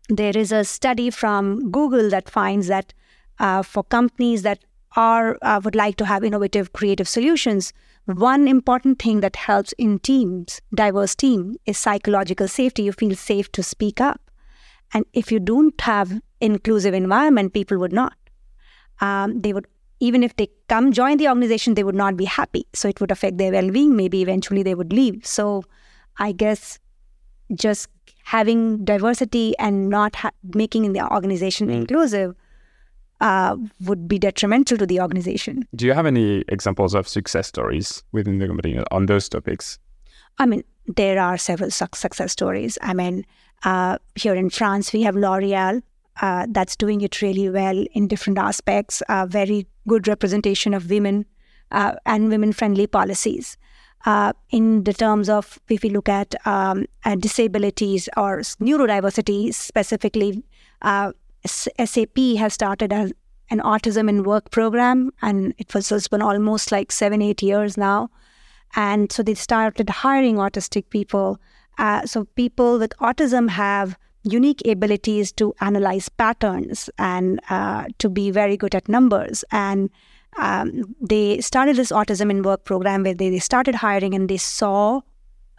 there 0.09 0.37
is 0.37 0.51
a 0.51 0.63
study 0.63 1.09
from 1.09 1.71
Google 1.71 2.09
that 2.11 2.29
finds 2.29 2.67
that 2.67 2.93
uh, 3.39 3.63
for 3.63 3.83
companies 3.83 4.43
that 4.43 4.59
are 4.95 5.37
uh, 5.41 5.59
would 5.63 5.75
like 5.75 5.97
to 5.97 6.05
have 6.05 6.23
innovative, 6.23 6.71
creative 6.73 7.07
solutions, 7.07 7.73
one 8.05 8.47
important 8.47 8.99
thing 8.99 9.19
that 9.21 9.35
helps 9.35 9.73
in 9.73 9.99
teams, 9.99 10.61
diverse 10.73 11.15
team, 11.15 11.57
is 11.65 11.77
psychological 11.77 12.47
safety. 12.47 12.83
You 12.83 12.91
feel 12.91 13.15
safe 13.15 13.51
to 13.53 13.63
speak 13.63 13.99
up. 13.99 14.21
And 14.93 15.05
if 15.13 15.31
you 15.31 15.39
don't 15.39 15.79
have 15.81 16.21
inclusive 16.41 16.93
environment, 16.93 17.53
people 17.53 17.77
would 17.79 17.93
not. 17.93 18.13
Um, 19.01 19.41
they 19.41 19.51
would 19.53 19.67
even 19.99 20.23
if 20.23 20.35
they 20.35 20.49
come 20.67 20.91
join 20.91 21.17
the 21.17 21.27
organization, 21.27 21.73
they 21.73 21.83
would 21.83 21.95
not 21.95 22.17
be 22.17 22.25
happy. 22.25 22.65
So 22.73 22.89
it 22.89 22.99
would 22.99 23.11
affect 23.11 23.37
their 23.37 23.51
well-being. 23.51 23.95
Maybe 23.95 24.21
eventually 24.21 24.61
they 24.61 24.75
would 24.75 24.91
leave. 24.91 25.25
So 25.25 25.63
I 26.17 26.31
guess 26.31 26.79
just 27.53 27.89
having 28.23 28.83
diversity 28.83 29.57
and 29.57 29.89
not 29.89 30.15
ha- 30.15 30.31
making 30.53 30.91
the 30.93 31.11
organization 31.13 31.69
mm. 31.69 31.75
inclusive 31.75 32.35
uh, 33.21 33.55
would 33.81 34.07
be 34.07 34.19
detrimental 34.19 34.77
to 34.77 34.85
the 34.85 34.99
organization. 34.99 35.65
Do 35.75 35.85
you 35.85 35.93
have 35.93 36.05
any 36.05 36.43
examples 36.49 36.93
of 36.93 37.07
success 37.07 37.47
stories 37.47 38.03
within 38.11 38.39
the 38.39 38.47
company 38.47 38.79
on 38.91 39.05
those 39.05 39.29
topics? 39.29 39.79
I 40.37 40.45
mean, 40.45 40.63
there 40.87 41.19
are 41.19 41.37
several 41.37 41.71
success 41.71 42.31
stories. 42.31 42.77
I 42.81 42.93
mean, 42.93 43.25
uh, 43.63 43.97
here 44.15 44.35
in 44.35 44.49
France, 44.49 44.93
we 44.93 45.03
have 45.03 45.15
L'Oreal 45.15 45.81
uh, 46.21 46.45
that's 46.49 46.75
doing 46.75 47.01
it 47.01 47.21
really 47.21 47.49
well 47.49 47.85
in 47.93 48.07
different 48.07 48.37
aspects, 48.37 49.01
uh, 49.09 49.25
very 49.25 49.67
good 49.87 50.07
representation 50.07 50.73
of 50.73 50.89
women 50.89 51.25
uh, 51.71 51.95
and 52.05 52.29
women 52.29 52.53
friendly 52.53 52.87
policies. 52.87 53.57
Uh, 54.05 54.33
in 54.51 54.83
the 54.83 54.93
terms 54.93 55.29
of 55.29 55.57
if 55.67 55.81
we 55.81 55.89
look 55.89 56.07
at, 56.07 56.35
um, 56.45 56.85
at 57.05 57.19
disabilities 57.19 58.07
or 58.15 58.39
neurodiversity 58.61 59.53
specifically, 59.53 60.43
uh, 60.83 61.11
SAP 61.45 62.17
has 62.37 62.53
started 62.53 62.93
an 62.93 63.13
autism 63.59 64.07
in 64.07 64.23
work 64.23 64.51
program, 64.51 65.11
and 65.21 65.53
it 65.57 65.73
was 65.73 65.91
it's 65.91 66.07
been 66.07 66.21
almost 66.21 66.71
like 66.71 66.91
seven, 66.91 67.21
eight 67.21 67.41
years 67.41 67.77
now. 67.77 68.09
And 68.75 69.11
so 69.11 69.23
they 69.23 69.35
started 69.35 69.89
hiring 69.89 70.35
autistic 70.35 70.89
people. 70.89 71.39
Uh, 71.77 72.05
so 72.05 72.25
people 72.35 72.79
with 72.79 72.91
autism 72.99 73.49
have 73.49 73.97
unique 74.23 74.61
abilities 74.67 75.31
to 75.33 75.53
analyze 75.61 76.09
patterns 76.09 76.89
and 76.97 77.39
uh, 77.49 77.85
to 77.99 78.09
be 78.09 78.31
very 78.31 78.57
good 78.57 78.73
at 78.75 78.89
numbers. 78.89 79.43
And 79.51 79.89
um, 80.37 80.95
they 80.99 81.39
started 81.41 81.75
this 81.75 81.91
autism 81.91 82.29
in 82.29 82.41
work 82.41 82.65
program 82.65 83.03
where 83.03 83.13
they, 83.13 83.29
they 83.29 83.39
started 83.39 83.75
hiring 83.75 84.13
and 84.13 84.29
they 84.29 84.37
saw 84.37 85.01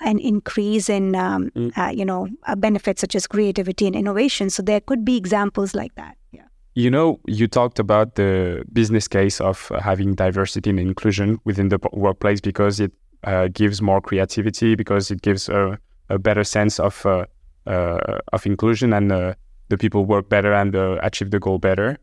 an 0.00 0.18
increase 0.18 0.88
in 0.90 1.14
um, 1.14 1.50
mm. 1.50 1.72
uh, 1.78 1.90
you 1.90 2.04
know 2.04 2.28
uh, 2.46 2.54
benefits 2.54 3.00
such 3.00 3.14
as 3.14 3.26
creativity 3.26 3.86
and 3.86 3.96
innovation. 3.96 4.50
So 4.50 4.62
there 4.62 4.80
could 4.80 5.04
be 5.04 5.16
examples 5.16 5.74
like 5.74 5.94
that. 5.94 6.16
Yeah. 6.32 6.42
You 6.74 6.90
know, 6.90 7.18
you 7.26 7.48
talked 7.48 7.78
about 7.78 8.16
the 8.16 8.62
business 8.72 9.08
case 9.08 9.40
of 9.40 9.72
having 9.80 10.14
diversity 10.14 10.68
and 10.68 10.78
inclusion 10.78 11.38
within 11.44 11.70
the 11.70 11.78
workplace 11.92 12.40
because 12.42 12.80
it 12.80 12.92
uh, 13.24 13.48
gives 13.48 13.80
more 13.80 14.00
creativity, 14.00 14.74
because 14.74 15.10
it 15.10 15.22
gives 15.22 15.48
a, 15.48 15.78
a 16.08 16.18
better 16.18 16.44
sense 16.44 16.78
of 16.78 17.04
uh, 17.06 17.26
uh, 17.66 18.18
of 18.32 18.46
inclusion, 18.46 18.92
and 18.92 19.10
the 19.10 19.78
people 19.78 20.04
work 20.04 20.28
better 20.28 20.52
and 20.52 20.74
achieve 21.02 21.30
the 21.30 21.40
goal 21.40 21.58
better. 21.58 21.98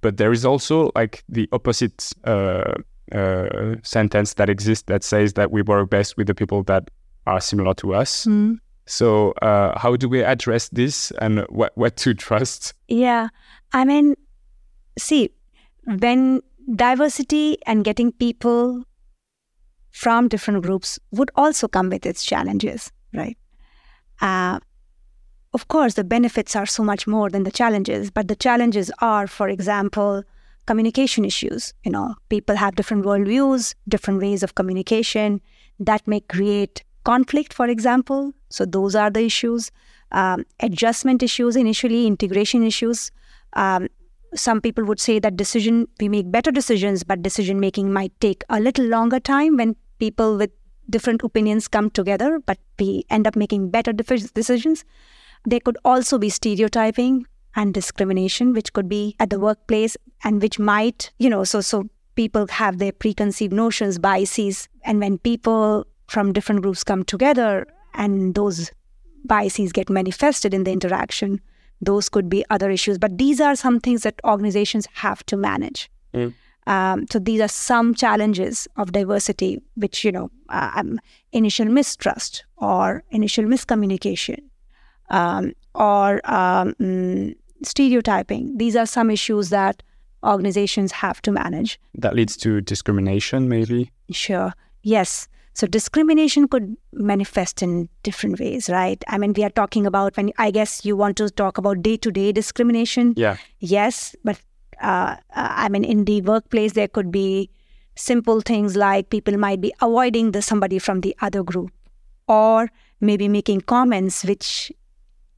But 0.00 0.16
there 0.16 0.32
is 0.32 0.44
also 0.44 0.90
like 0.94 1.24
the 1.28 1.48
opposite 1.52 2.12
sentence 3.82 4.34
that 4.34 4.48
exists 4.48 4.84
that 4.86 5.04
says 5.04 5.34
that 5.34 5.50
we 5.50 5.62
work 5.62 5.90
best 5.90 6.16
with 6.16 6.26
the 6.26 6.34
people 6.34 6.62
that 6.64 6.90
are 7.26 7.40
similar 7.40 7.74
to 7.74 7.94
us. 7.94 8.26
Mm. 8.26 8.58
So, 8.86 9.32
uh, 9.40 9.78
how 9.78 9.96
do 9.96 10.08
we 10.08 10.22
address 10.22 10.68
this 10.68 11.10
and 11.12 11.40
what, 11.48 11.72
what 11.74 11.96
to 11.98 12.12
trust? 12.12 12.74
Yeah. 12.88 13.28
I 13.72 13.84
mean, 13.84 14.14
see, 14.98 15.30
when 15.86 16.42
diversity 16.74 17.56
and 17.66 17.82
getting 17.82 18.12
people 18.12 18.84
from 19.94 20.26
different 20.26 20.60
groups 20.64 20.98
would 21.12 21.30
also 21.36 21.68
come 21.68 21.88
with 21.88 22.04
its 22.04 22.24
challenges, 22.24 22.90
right? 23.14 23.38
Uh, 24.20 24.58
of 25.52 25.68
course, 25.68 25.94
the 25.94 26.02
benefits 26.02 26.56
are 26.56 26.66
so 26.66 26.82
much 26.82 27.06
more 27.06 27.30
than 27.30 27.44
the 27.44 27.52
challenges, 27.52 28.10
but 28.10 28.26
the 28.26 28.34
challenges 28.34 28.90
are, 29.00 29.28
for 29.28 29.48
example, 29.48 30.24
communication 30.66 31.24
issues. 31.24 31.72
You 31.84 31.92
know, 31.92 32.16
people 32.28 32.56
have 32.56 32.74
different 32.74 33.04
worldviews, 33.04 33.76
different 33.88 34.20
ways 34.20 34.42
of 34.42 34.56
communication 34.56 35.40
that 35.78 36.08
may 36.08 36.18
create 36.18 36.82
conflict, 37.04 37.52
for 37.52 37.68
example. 37.68 38.32
So 38.48 38.64
those 38.64 38.96
are 38.96 39.10
the 39.10 39.24
issues. 39.24 39.70
Um, 40.10 40.44
adjustment 40.58 41.22
issues, 41.22 41.54
initially 41.54 42.08
integration 42.08 42.64
issues. 42.64 43.12
Um, 43.52 43.86
some 44.34 44.60
people 44.60 44.84
would 44.86 44.98
say 44.98 45.20
that 45.20 45.36
decision 45.36 45.86
we 46.00 46.08
make 46.08 46.32
better 46.32 46.50
decisions, 46.50 47.04
but 47.04 47.22
decision 47.22 47.60
making 47.60 47.92
might 47.92 48.12
take 48.18 48.42
a 48.48 48.58
little 48.58 48.86
longer 48.86 49.20
time 49.20 49.56
when 49.56 49.76
people 49.98 50.36
with 50.36 50.50
different 50.90 51.22
opinions 51.22 51.68
come 51.68 51.90
together, 51.90 52.40
but 52.44 52.58
we 52.78 53.04
end 53.10 53.26
up 53.26 53.36
making 53.36 53.70
better 53.70 53.92
decisions. 53.92 54.84
There 55.44 55.60
could 55.60 55.78
also 55.84 56.18
be 56.18 56.28
stereotyping 56.28 57.26
and 57.56 57.72
discrimination, 57.72 58.52
which 58.52 58.72
could 58.72 58.88
be 58.88 59.16
at 59.20 59.30
the 59.30 59.38
workplace 59.38 59.96
and 60.24 60.42
which 60.42 60.58
might, 60.58 61.12
you 61.18 61.30
know, 61.30 61.44
so 61.44 61.60
so 61.60 61.88
people 62.14 62.46
have 62.48 62.78
their 62.78 62.92
preconceived 62.92 63.52
notions, 63.52 63.98
biases, 63.98 64.68
and 64.84 65.00
when 65.00 65.18
people 65.18 65.86
from 66.08 66.32
different 66.32 66.62
groups 66.62 66.84
come 66.84 67.04
together 67.04 67.66
and 67.94 68.34
those 68.34 68.70
biases 69.24 69.72
get 69.72 69.88
manifested 69.88 70.52
in 70.52 70.64
the 70.64 70.72
interaction, 70.72 71.40
those 71.80 72.08
could 72.08 72.28
be 72.28 72.44
other 72.50 72.70
issues. 72.70 72.98
But 72.98 73.18
these 73.18 73.40
are 73.40 73.56
some 73.56 73.80
things 73.80 74.02
that 74.02 74.20
organizations 74.24 74.86
have 74.94 75.24
to 75.26 75.36
manage. 75.36 75.90
Mm. 76.12 76.34
Um, 76.66 77.06
so 77.10 77.18
these 77.18 77.40
are 77.40 77.48
some 77.48 77.94
challenges 77.94 78.66
of 78.76 78.92
diversity, 78.92 79.62
which 79.74 80.04
you 80.04 80.12
know, 80.12 80.30
uh, 80.48 80.70
um, 80.74 81.00
initial 81.32 81.66
mistrust 81.66 82.44
or 82.56 83.04
initial 83.10 83.44
miscommunication, 83.44 84.38
um, 85.10 85.52
or 85.74 86.20
um, 86.24 86.74
mm, 86.80 87.36
stereotyping. 87.62 88.56
These 88.56 88.76
are 88.76 88.86
some 88.86 89.10
issues 89.10 89.50
that 89.50 89.82
organizations 90.24 90.92
have 90.92 91.20
to 91.22 91.30
manage. 91.30 91.78
That 91.94 92.14
leads 92.14 92.36
to 92.38 92.60
discrimination, 92.60 93.48
maybe. 93.48 93.90
Sure. 94.10 94.54
Yes. 94.82 95.28
So 95.54 95.68
discrimination 95.68 96.48
could 96.48 96.76
manifest 96.92 97.62
in 97.62 97.88
different 98.02 98.40
ways, 98.40 98.68
right? 98.68 99.02
I 99.06 99.18
mean, 99.18 99.34
we 99.34 99.44
are 99.44 99.50
talking 99.50 99.86
about 99.86 100.16
when 100.16 100.32
I 100.36 100.50
guess 100.50 100.84
you 100.84 100.96
want 100.96 101.16
to 101.18 101.30
talk 101.30 101.58
about 101.58 101.80
day 101.80 101.96
to 101.98 102.10
day 102.10 102.32
discrimination. 102.32 103.14
Yeah. 103.16 103.36
Yes, 103.60 104.16
but 104.24 104.40
uh, 104.80 105.16
I 105.34 105.68
mean, 105.68 105.84
in 105.84 106.04
the 106.04 106.20
workplace, 106.22 106.72
there 106.72 106.88
could 106.88 107.10
be 107.10 107.50
simple 107.96 108.40
things 108.40 108.76
like 108.76 109.10
people 109.10 109.36
might 109.36 109.60
be 109.60 109.72
avoiding 109.80 110.32
the 110.32 110.42
somebody 110.42 110.78
from 110.78 111.00
the 111.00 111.16
other 111.20 111.42
group, 111.42 111.70
or 112.28 112.70
maybe 113.00 113.28
making 113.28 113.60
comments 113.62 114.24
which 114.24 114.72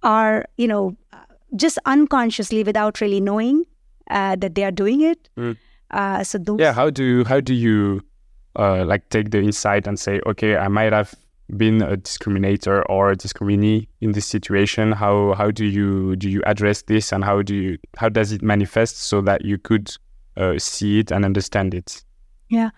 are, 0.02 0.46
you 0.56 0.66
know, 0.66 0.96
just 1.54 1.78
unconsciously 1.84 2.62
without 2.64 3.00
really 3.00 3.20
knowing 3.20 3.64
uh, 4.10 4.36
that 4.36 4.54
they 4.54 4.64
are 4.64 4.70
doing 4.70 5.00
it. 5.00 5.28
Mm. 5.36 5.56
Uh, 5.90 6.24
so 6.24 6.38
those. 6.38 6.60
Yeah. 6.60 6.72
How 6.72 6.90
do 6.90 7.24
how 7.24 7.40
do 7.40 7.54
you 7.54 8.02
uh, 8.56 8.84
like 8.84 9.08
take 9.10 9.30
the 9.30 9.38
insight 9.38 9.86
and 9.86 9.98
say, 9.98 10.20
okay, 10.26 10.56
I 10.56 10.68
might 10.68 10.92
have 10.92 11.14
been 11.56 11.82
a 11.82 11.96
discriminator 11.96 12.82
or 12.88 13.10
a 13.10 13.16
discriminee 13.16 13.88
in 14.00 14.12
this 14.12 14.26
situation? 14.26 14.92
How 14.92 15.34
how 15.34 15.50
do 15.50 15.64
you 15.64 16.16
do 16.16 16.28
you 16.28 16.42
address 16.46 16.82
this, 16.82 17.12
and 17.12 17.24
how 17.24 17.42
do 17.42 17.54
you 17.54 17.78
how 17.96 18.08
does 18.08 18.32
it 18.32 18.42
manifest 18.42 18.98
so 18.98 19.20
that 19.22 19.44
you 19.44 19.58
could 19.58 19.94
uh, 20.36 20.58
see 20.58 20.98
it 21.00 21.10
and 21.10 21.24
understand 21.24 21.74
it? 21.74 22.04
Yeah. 22.48 22.70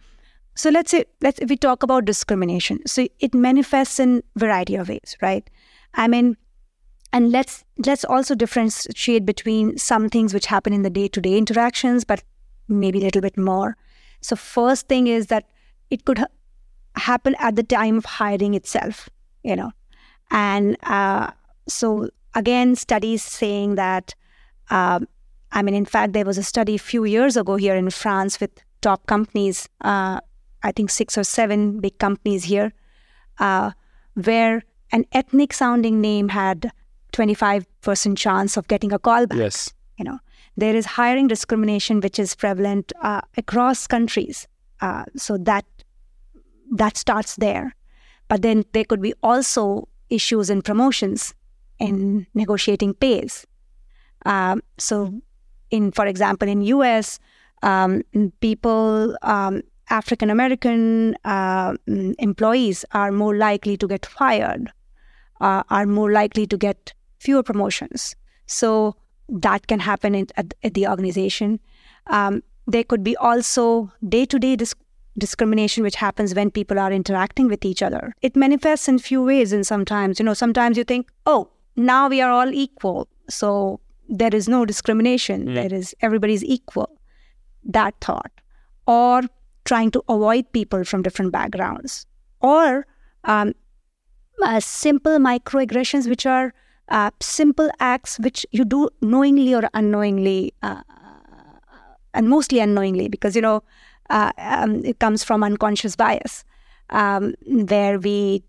So 0.54 0.70
let's 0.70 0.90
say 0.90 1.04
let's 1.20 1.38
if 1.38 1.48
we 1.48 1.56
talk 1.56 1.82
about 1.82 2.04
discrimination. 2.04 2.80
So 2.86 3.06
it 3.20 3.34
manifests 3.34 4.00
in 4.00 4.22
variety 4.36 4.74
of 4.74 4.88
ways, 4.88 5.16
right? 5.22 5.48
I 5.94 6.08
mean, 6.08 6.36
and 7.12 7.32
let's 7.32 7.64
let's 7.86 8.04
also 8.04 8.34
differentiate 8.34 9.24
between 9.24 9.78
some 9.78 10.08
things 10.08 10.34
which 10.34 10.46
happen 10.46 10.72
in 10.72 10.82
the 10.82 10.90
day-to-day 10.90 11.38
interactions, 11.38 12.04
but 12.04 12.22
maybe 12.68 12.98
a 12.98 13.04
little 13.04 13.22
bit 13.22 13.38
more. 13.38 13.76
So 14.20 14.36
first 14.36 14.88
thing 14.88 15.06
is 15.06 15.28
that 15.28 15.48
it 15.90 16.04
could 16.04 16.22
happen 16.98 17.34
at 17.38 17.56
the 17.56 17.62
time 17.62 17.98
of 17.98 18.04
hiring 18.04 18.54
itself, 18.54 19.08
you 19.42 19.56
know, 19.56 19.72
and 20.30 20.76
uh, 20.82 21.30
so 21.68 22.10
again, 22.34 22.76
studies 22.76 23.22
saying 23.22 23.76
that. 23.76 24.14
Uh, 24.70 25.00
I 25.50 25.62
mean, 25.62 25.74
in 25.74 25.86
fact, 25.86 26.12
there 26.12 26.26
was 26.26 26.36
a 26.36 26.42
study 26.42 26.74
a 26.74 26.78
few 26.78 27.04
years 27.06 27.34
ago 27.34 27.56
here 27.56 27.74
in 27.74 27.88
France 27.88 28.38
with 28.38 28.50
top 28.82 29.06
companies 29.06 29.66
uh, 29.80 30.20
I 30.62 30.72
think 30.72 30.90
six 30.90 31.16
or 31.16 31.24
seven 31.24 31.80
big 31.80 31.98
companies 31.98 32.44
here, 32.44 32.72
uh, 33.38 33.72
where 34.14 34.62
an 34.92 35.04
ethnic 35.12 35.52
sounding 35.52 36.00
name 36.00 36.30
had 36.30 36.72
25% 37.12 38.16
chance 38.16 38.56
of 38.56 38.68
getting 38.68 38.92
a 38.92 38.98
call 38.98 39.26
back. 39.26 39.38
Yes. 39.38 39.72
You 39.98 40.04
know, 40.04 40.18
there 40.56 40.74
is 40.74 40.86
hiring 40.86 41.28
discrimination 41.28 42.00
which 42.00 42.18
is 42.18 42.34
prevalent 42.34 42.92
uh, 43.02 43.20
across 43.36 43.86
countries. 43.86 44.46
Uh, 44.80 45.04
so 45.16 45.36
that 45.38 45.64
that 46.78 46.96
starts 46.96 47.36
there. 47.36 47.74
But 48.28 48.42
then 48.42 48.64
there 48.72 48.84
could 48.84 49.00
be 49.00 49.14
also 49.22 49.88
issues 50.10 50.50
in 50.50 50.62
promotions 50.62 51.34
in 51.78 52.26
negotiating 52.34 52.94
pays. 52.94 53.46
Um, 54.26 54.62
so, 54.78 55.20
in 55.70 55.92
for 55.92 56.06
example, 56.06 56.48
in 56.48 56.62
US, 56.62 57.18
um, 57.62 58.02
people 58.40 59.16
um, 59.22 59.62
African 59.90 60.30
American 60.30 61.16
uh, 61.24 61.74
employees 62.18 62.84
are 62.92 63.12
more 63.12 63.36
likely 63.36 63.76
to 63.76 63.88
get 63.88 64.06
fired, 64.06 64.70
uh, 65.40 65.62
are 65.70 65.86
more 65.86 66.12
likely 66.12 66.46
to 66.46 66.56
get 66.56 66.92
fewer 67.18 67.42
promotions. 67.42 68.14
So 68.46 68.96
that 69.28 69.66
can 69.66 69.80
happen 69.80 70.14
in, 70.14 70.26
at, 70.36 70.54
at, 70.62 70.74
the 70.74 70.86
organization. 70.88 71.60
Um, 72.06 72.42
there 72.66 72.84
could 72.84 73.02
be 73.02 73.16
also 73.16 73.90
day 74.08 74.24
to 74.26 74.38
day 74.38 74.56
discrimination, 75.18 75.82
which 75.82 75.96
happens 75.96 76.34
when 76.34 76.50
people 76.50 76.78
are 76.78 76.92
interacting 76.92 77.48
with 77.48 77.64
each 77.64 77.82
other. 77.82 78.14
It 78.22 78.36
manifests 78.36 78.88
in 78.88 78.98
few 78.98 79.22
ways, 79.22 79.52
and 79.52 79.66
sometimes, 79.66 80.18
you 80.18 80.24
know, 80.24 80.34
sometimes 80.34 80.76
you 80.76 80.84
think, 80.84 81.08
oh, 81.26 81.50
now 81.76 82.08
we 82.08 82.20
are 82.20 82.30
all 82.30 82.52
equal. 82.52 83.08
So 83.28 83.80
there 84.08 84.34
is 84.34 84.48
no 84.48 84.64
discrimination. 84.64 85.48
Mm. 85.48 85.54
There 85.54 85.74
is 85.74 85.94
everybody's 86.00 86.44
equal. 86.44 86.98
That 87.64 87.94
thought. 88.00 88.32
Or 88.86 89.22
trying 89.64 89.90
to 89.90 90.02
avoid 90.08 90.50
people 90.52 90.84
from 90.84 91.02
different 91.02 91.30
backgrounds, 91.30 92.06
or 92.40 92.86
um, 93.24 93.54
uh, 94.42 94.60
simple 94.60 95.18
microaggressions, 95.18 96.08
which 96.08 96.24
are 96.24 96.54
uh, 96.88 97.10
simple 97.20 97.70
acts 97.80 98.18
which 98.18 98.46
you 98.50 98.64
do 98.64 98.88
knowingly 99.02 99.54
or 99.54 99.68
unknowingly, 99.74 100.54
uh, 100.62 100.82
and 102.14 102.30
mostly 102.30 102.60
unknowingly, 102.60 103.08
because 103.08 103.36
you 103.36 103.42
know 103.42 103.62
uh, 104.10 104.32
um, 104.38 104.84
it 104.84 104.98
comes 104.98 105.24
from 105.24 105.42
unconscious 105.42 105.96
bias, 105.96 106.44
um, 106.90 107.34
where 107.46 107.98
we, 107.98 108.42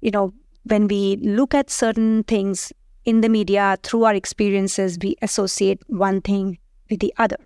you 0.00 0.10
know, 0.10 0.32
when 0.64 0.88
we 0.88 1.16
look 1.16 1.54
at 1.54 1.70
certain 1.70 2.24
things 2.24 2.72
in 3.04 3.20
the 3.20 3.28
media 3.28 3.78
through 3.82 4.04
our 4.04 4.14
experiences, 4.14 4.98
we 5.02 5.16
associate 5.22 5.82
one 5.86 6.20
thing 6.20 6.58
with 6.90 7.00
the 7.00 7.14
other. 7.18 7.38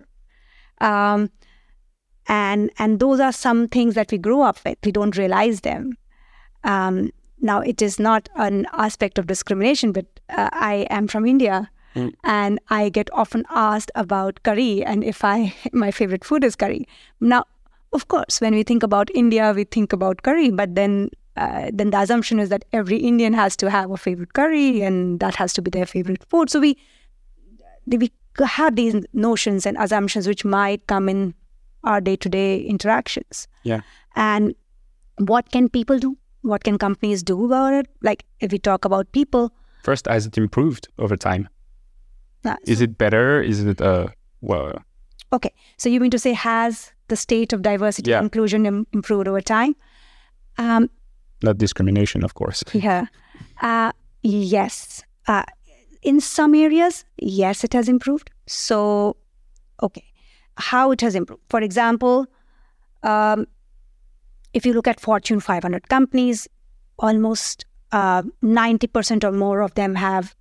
Um, 0.81 1.29
and 2.27 2.71
and 2.77 2.99
those 2.99 3.19
are 3.19 3.31
some 3.31 3.67
things 3.67 3.95
that 3.95 4.11
we 4.11 4.17
grew 4.17 4.41
up 4.41 4.57
with 4.65 4.77
we 4.83 4.91
don't 4.91 5.17
realize 5.17 5.61
them 5.61 5.97
um, 6.63 7.11
now 7.41 7.59
it 7.59 7.81
is 7.81 7.99
not 7.99 8.29
an 8.35 8.65
aspect 8.73 9.17
of 9.17 9.27
discrimination 9.27 9.91
but 9.91 10.05
uh, 10.29 10.49
i 10.53 10.87
am 10.89 11.07
from 11.07 11.25
india 11.25 11.69
mm. 11.95 12.13
and 12.23 12.59
i 12.69 12.89
get 12.89 13.09
often 13.13 13.45
asked 13.49 13.91
about 13.95 14.41
curry 14.43 14.83
and 14.83 15.03
if 15.03 15.23
i 15.23 15.53
my 15.73 15.91
favorite 15.91 16.23
food 16.23 16.43
is 16.43 16.55
curry 16.55 16.87
now 17.19 17.43
of 17.93 18.07
course 18.07 18.39
when 18.41 18.53
we 18.53 18.63
think 18.63 18.83
about 18.83 19.09
india 19.13 19.51
we 19.55 19.63
think 19.63 19.93
about 19.93 20.23
curry 20.23 20.49
but 20.49 20.75
then 20.75 21.09
uh, 21.35 21.71
then 21.73 21.89
the 21.89 21.99
assumption 21.99 22.39
is 22.39 22.49
that 22.49 22.63
every 22.71 22.97
indian 22.97 23.33
has 23.33 23.55
to 23.55 23.69
have 23.69 23.89
a 23.91 23.97
favorite 23.97 24.33
curry 24.33 24.81
and 24.81 25.19
that 25.19 25.35
has 25.35 25.53
to 25.53 25.61
be 25.61 25.71
their 25.71 25.85
favorite 25.85 26.23
food 26.29 26.49
so 26.49 26.59
we 26.59 26.77
we 27.87 28.11
have 28.41 28.75
these 28.75 28.95
notions 29.13 29.65
and 29.65 29.77
assumptions 29.77 30.27
which 30.27 30.43
might 30.45 30.85
come 30.87 31.09
in 31.09 31.33
our 31.83 32.01
day 32.01 32.15
to 32.15 32.29
day 32.29 32.59
interactions. 32.61 33.47
Yeah. 33.63 33.81
And 34.15 34.55
what 35.17 35.51
can 35.51 35.69
people 35.69 35.99
do? 35.99 36.17
What 36.41 36.63
can 36.63 36.77
companies 36.77 37.23
do 37.23 37.45
about 37.45 37.73
it? 37.73 37.87
Like 38.01 38.25
if 38.39 38.51
we 38.51 38.59
talk 38.59 38.85
about 38.85 39.11
people. 39.11 39.51
First, 39.83 40.07
has 40.07 40.25
it 40.25 40.37
improved 40.37 40.87
over 40.97 41.15
time? 41.17 41.49
Uh, 42.45 42.55
Is 42.65 42.81
it 42.81 42.97
better? 42.97 43.41
Is 43.41 43.63
it, 43.63 43.81
uh, 43.81 44.07
well. 44.41 44.73
Okay. 45.31 45.53
So 45.77 45.89
you 45.89 45.99
mean 45.99 46.11
to 46.11 46.19
say, 46.19 46.33
has 46.33 46.91
the 47.07 47.15
state 47.15 47.53
of 47.53 47.61
diversity 47.61 48.11
yeah. 48.11 48.21
inclusion 48.21 48.65
Im- 48.65 48.87
improved 48.93 49.27
over 49.27 49.41
time? 49.41 49.75
Um, 50.57 50.89
Not 51.41 51.57
discrimination, 51.57 52.23
of 52.23 52.33
course. 52.33 52.63
Yeah. 52.73 53.05
Uh, 53.61 53.91
yes. 54.21 55.03
Uh, 55.27 55.43
in 56.01 56.19
some 56.19 56.53
areas, 56.53 57.05
yes, 57.17 57.63
it 57.63 57.73
has 57.73 57.87
improved. 57.87 58.29
So, 58.45 59.15
okay 59.81 60.03
how 60.57 60.91
it 60.91 61.01
has 61.01 61.15
improved. 61.15 61.41
For 61.49 61.61
example, 61.61 62.27
um, 63.03 63.47
if 64.53 64.65
you 64.65 64.73
look 64.73 64.87
at 64.87 64.99
Fortune 64.99 65.39
500 65.39 65.89
companies, 65.89 66.47
almost 66.99 67.65
uh, 67.91 68.23
90% 68.43 69.23
or 69.23 69.31
more 69.31 69.61
of 69.61 69.73
them 69.75 69.95
have 69.95 70.35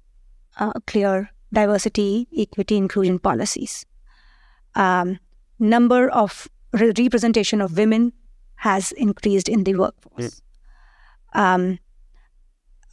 uh, 0.59 0.73
clear 0.87 1.31
diversity, 1.53 2.29
equity, 2.37 2.77
inclusion 2.77 3.19
policies. 3.19 3.87
Um, 4.75 5.19
number 5.59 6.09
of 6.11 6.49
re- 6.73 6.93
representation 6.99 7.61
of 7.61 7.77
women 7.77 8.13
has 8.57 8.93
increased 8.93 9.49
in 9.49 9.65
the 9.65 9.75
workforce. 9.75 10.41
Mm. 11.35 11.41
Um, 11.41 11.79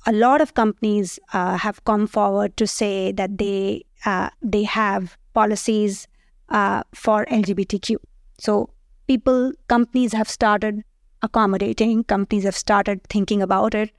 a 0.08 0.12
lot 0.12 0.42
of 0.42 0.54
companies 0.54 1.20
uh, 1.34 1.58
have 1.58 1.84
come 1.86 2.08
forward 2.08 2.56
to 2.58 2.66
say 2.66 3.12
that 3.12 3.38
they 3.38 3.86
uh, 4.06 4.30
they 4.42 4.64
have 4.64 5.18
policies 5.34 6.08
uh, 6.50 6.84
for 6.94 7.26
LGBTQ. 7.26 7.98
So 8.40 8.70
people, 9.08 9.52
companies 9.68 10.14
have 10.14 10.30
started 10.30 10.84
accommodating, 11.22 12.04
companies 12.06 12.46
have 12.46 12.56
started 12.56 13.04
thinking 13.04 13.42
about 13.42 13.76
it. 13.76 13.92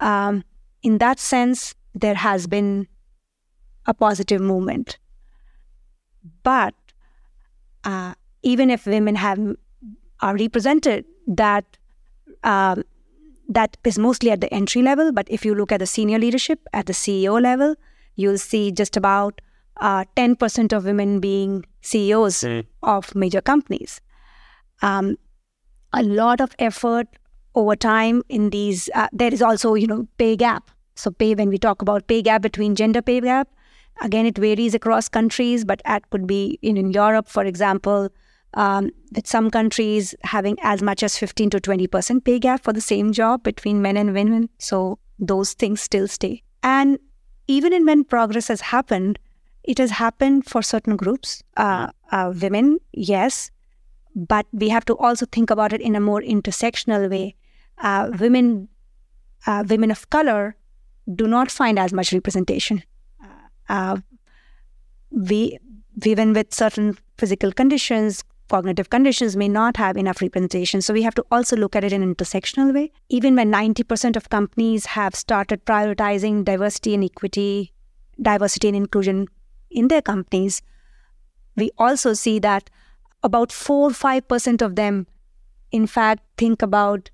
Um, 0.00 0.44
in 0.82 0.98
that 0.98 1.18
sense, 1.18 1.74
there 1.94 2.14
has 2.14 2.46
been 2.46 2.88
a 3.86 3.94
positive 3.94 4.40
movement. 4.40 4.98
But 6.42 6.74
uh, 7.84 8.14
even 8.42 8.70
if 8.70 8.86
women 8.86 9.16
have 9.16 9.56
are 10.20 10.36
represented, 10.36 11.04
that 11.26 11.64
um, 12.44 12.84
that 13.48 13.76
is 13.84 13.98
mostly 13.98 14.30
at 14.30 14.40
the 14.40 14.52
entry 14.52 14.82
level. 14.82 15.12
But 15.12 15.26
if 15.30 15.44
you 15.44 15.54
look 15.54 15.72
at 15.72 15.80
the 15.80 15.86
senior 15.86 16.18
leadership 16.18 16.60
at 16.72 16.86
the 16.86 16.92
CEO 16.92 17.40
level, 17.40 17.74
you'll 18.16 18.38
see 18.38 18.70
just 18.70 18.96
about 18.96 19.40
uh, 19.80 20.04
10% 20.16 20.72
of 20.72 20.84
women 20.84 21.20
being 21.20 21.64
CEOs 21.80 22.40
mm. 22.42 22.66
of 22.82 23.14
major 23.14 23.40
companies. 23.40 24.00
Um, 24.80 25.16
a 25.92 26.02
lot 26.02 26.40
of 26.40 26.54
effort 26.58 27.08
over 27.54 27.76
time 27.76 28.22
in 28.28 28.50
these. 28.50 28.88
Uh, 28.94 29.08
there 29.12 29.32
is 29.32 29.42
also, 29.42 29.74
you 29.74 29.86
know, 29.86 30.06
pay 30.18 30.36
gap. 30.36 30.70
So 30.94 31.10
pay 31.10 31.34
when 31.34 31.48
we 31.48 31.58
talk 31.58 31.82
about 31.82 32.06
pay 32.06 32.22
gap 32.22 32.42
between 32.42 32.74
gender 32.74 33.02
pay 33.02 33.20
gap, 33.20 33.48
again 34.00 34.26
it 34.26 34.38
varies 34.38 34.74
across 34.74 35.08
countries, 35.08 35.64
but 35.64 35.82
at 35.84 36.08
could 36.10 36.26
be 36.26 36.58
in, 36.62 36.76
in 36.76 36.90
Europe, 36.90 37.28
for 37.28 37.44
example, 37.44 38.08
um, 38.54 38.90
with 39.14 39.26
some 39.26 39.50
countries 39.50 40.14
having 40.22 40.56
as 40.62 40.82
much 40.82 41.02
as 41.02 41.16
15 41.16 41.50
to 41.50 41.60
20 41.60 41.86
percent 41.86 42.24
pay 42.24 42.38
gap 42.38 42.62
for 42.62 42.72
the 42.72 42.80
same 42.80 43.12
job 43.12 43.42
between 43.42 43.82
men 43.82 43.96
and 43.96 44.14
women. 44.14 44.48
So 44.58 44.98
those 45.18 45.52
things 45.54 45.80
still 45.80 46.08
stay. 46.08 46.42
And 46.62 46.98
even 47.46 47.72
in 47.72 47.86
when 47.86 48.04
progress 48.04 48.48
has 48.48 48.60
happened, 48.60 49.18
it 49.64 49.78
has 49.78 49.90
happened 49.92 50.46
for 50.46 50.62
certain 50.62 50.96
groups, 50.96 51.42
uh, 51.56 51.88
uh, 52.10 52.32
women, 52.40 52.78
yes, 52.92 53.50
but 54.14 54.46
we 54.52 54.68
have 54.68 54.84
to 54.86 54.96
also 54.96 55.26
think 55.26 55.50
about 55.50 55.72
it 55.72 55.80
in 55.80 55.94
a 55.94 56.00
more 56.00 56.20
intersectional 56.20 57.08
way. 57.08 57.36
Uh, 57.78 58.10
women, 58.18 58.68
uh, 59.46 59.64
women 59.68 59.90
of 59.90 60.10
color, 60.10 60.56
do 61.14 61.26
not 61.26 61.50
find 61.50 61.78
as 61.78 61.92
much 61.92 62.12
representation. 62.12 62.82
Uh, 63.68 63.98
we, 65.10 65.58
women 66.04 66.32
with 66.32 66.52
certain 66.52 66.96
physical 67.18 67.52
conditions, 67.52 68.24
cognitive 68.48 68.90
conditions 68.90 69.36
may 69.36 69.48
not 69.48 69.76
have 69.76 69.96
enough 69.96 70.20
representation. 70.20 70.82
So 70.82 70.92
we 70.92 71.02
have 71.02 71.14
to 71.14 71.24
also 71.30 71.56
look 71.56 71.74
at 71.74 71.84
it 71.84 71.92
in 71.92 72.02
an 72.02 72.14
intersectional 72.14 72.74
way. 72.74 72.92
Even 73.08 73.34
when 73.36 73.50
90% 73.50 74.16
of 74.16 74.28
companies 74.28 74.86
have 74.86 75.14
started 75.14 75.64
prioritizing 75.64 76.44
diversity 76.44 76.94
and 76.94 77.04
equity, 77.04 77.72
diversity 78.20 78.68
and 78.68 78.76
inclusion 78.76 79.26
in 79.70 79.88
their 79.88 80.02
companies, 80.02 80.62
we 81.56 81.70
also 81.78 82.12
see 82.12 82.38
that 82.40 82.68
about 83.22 83.52
4 83.52 83.90
5% 83.90 84.62
of 84.62 84.76
them, 84.76 85.06
in 85.70 85.86
fact, 85.86 86.22
think 86.36 86.62
about 86.62 87.10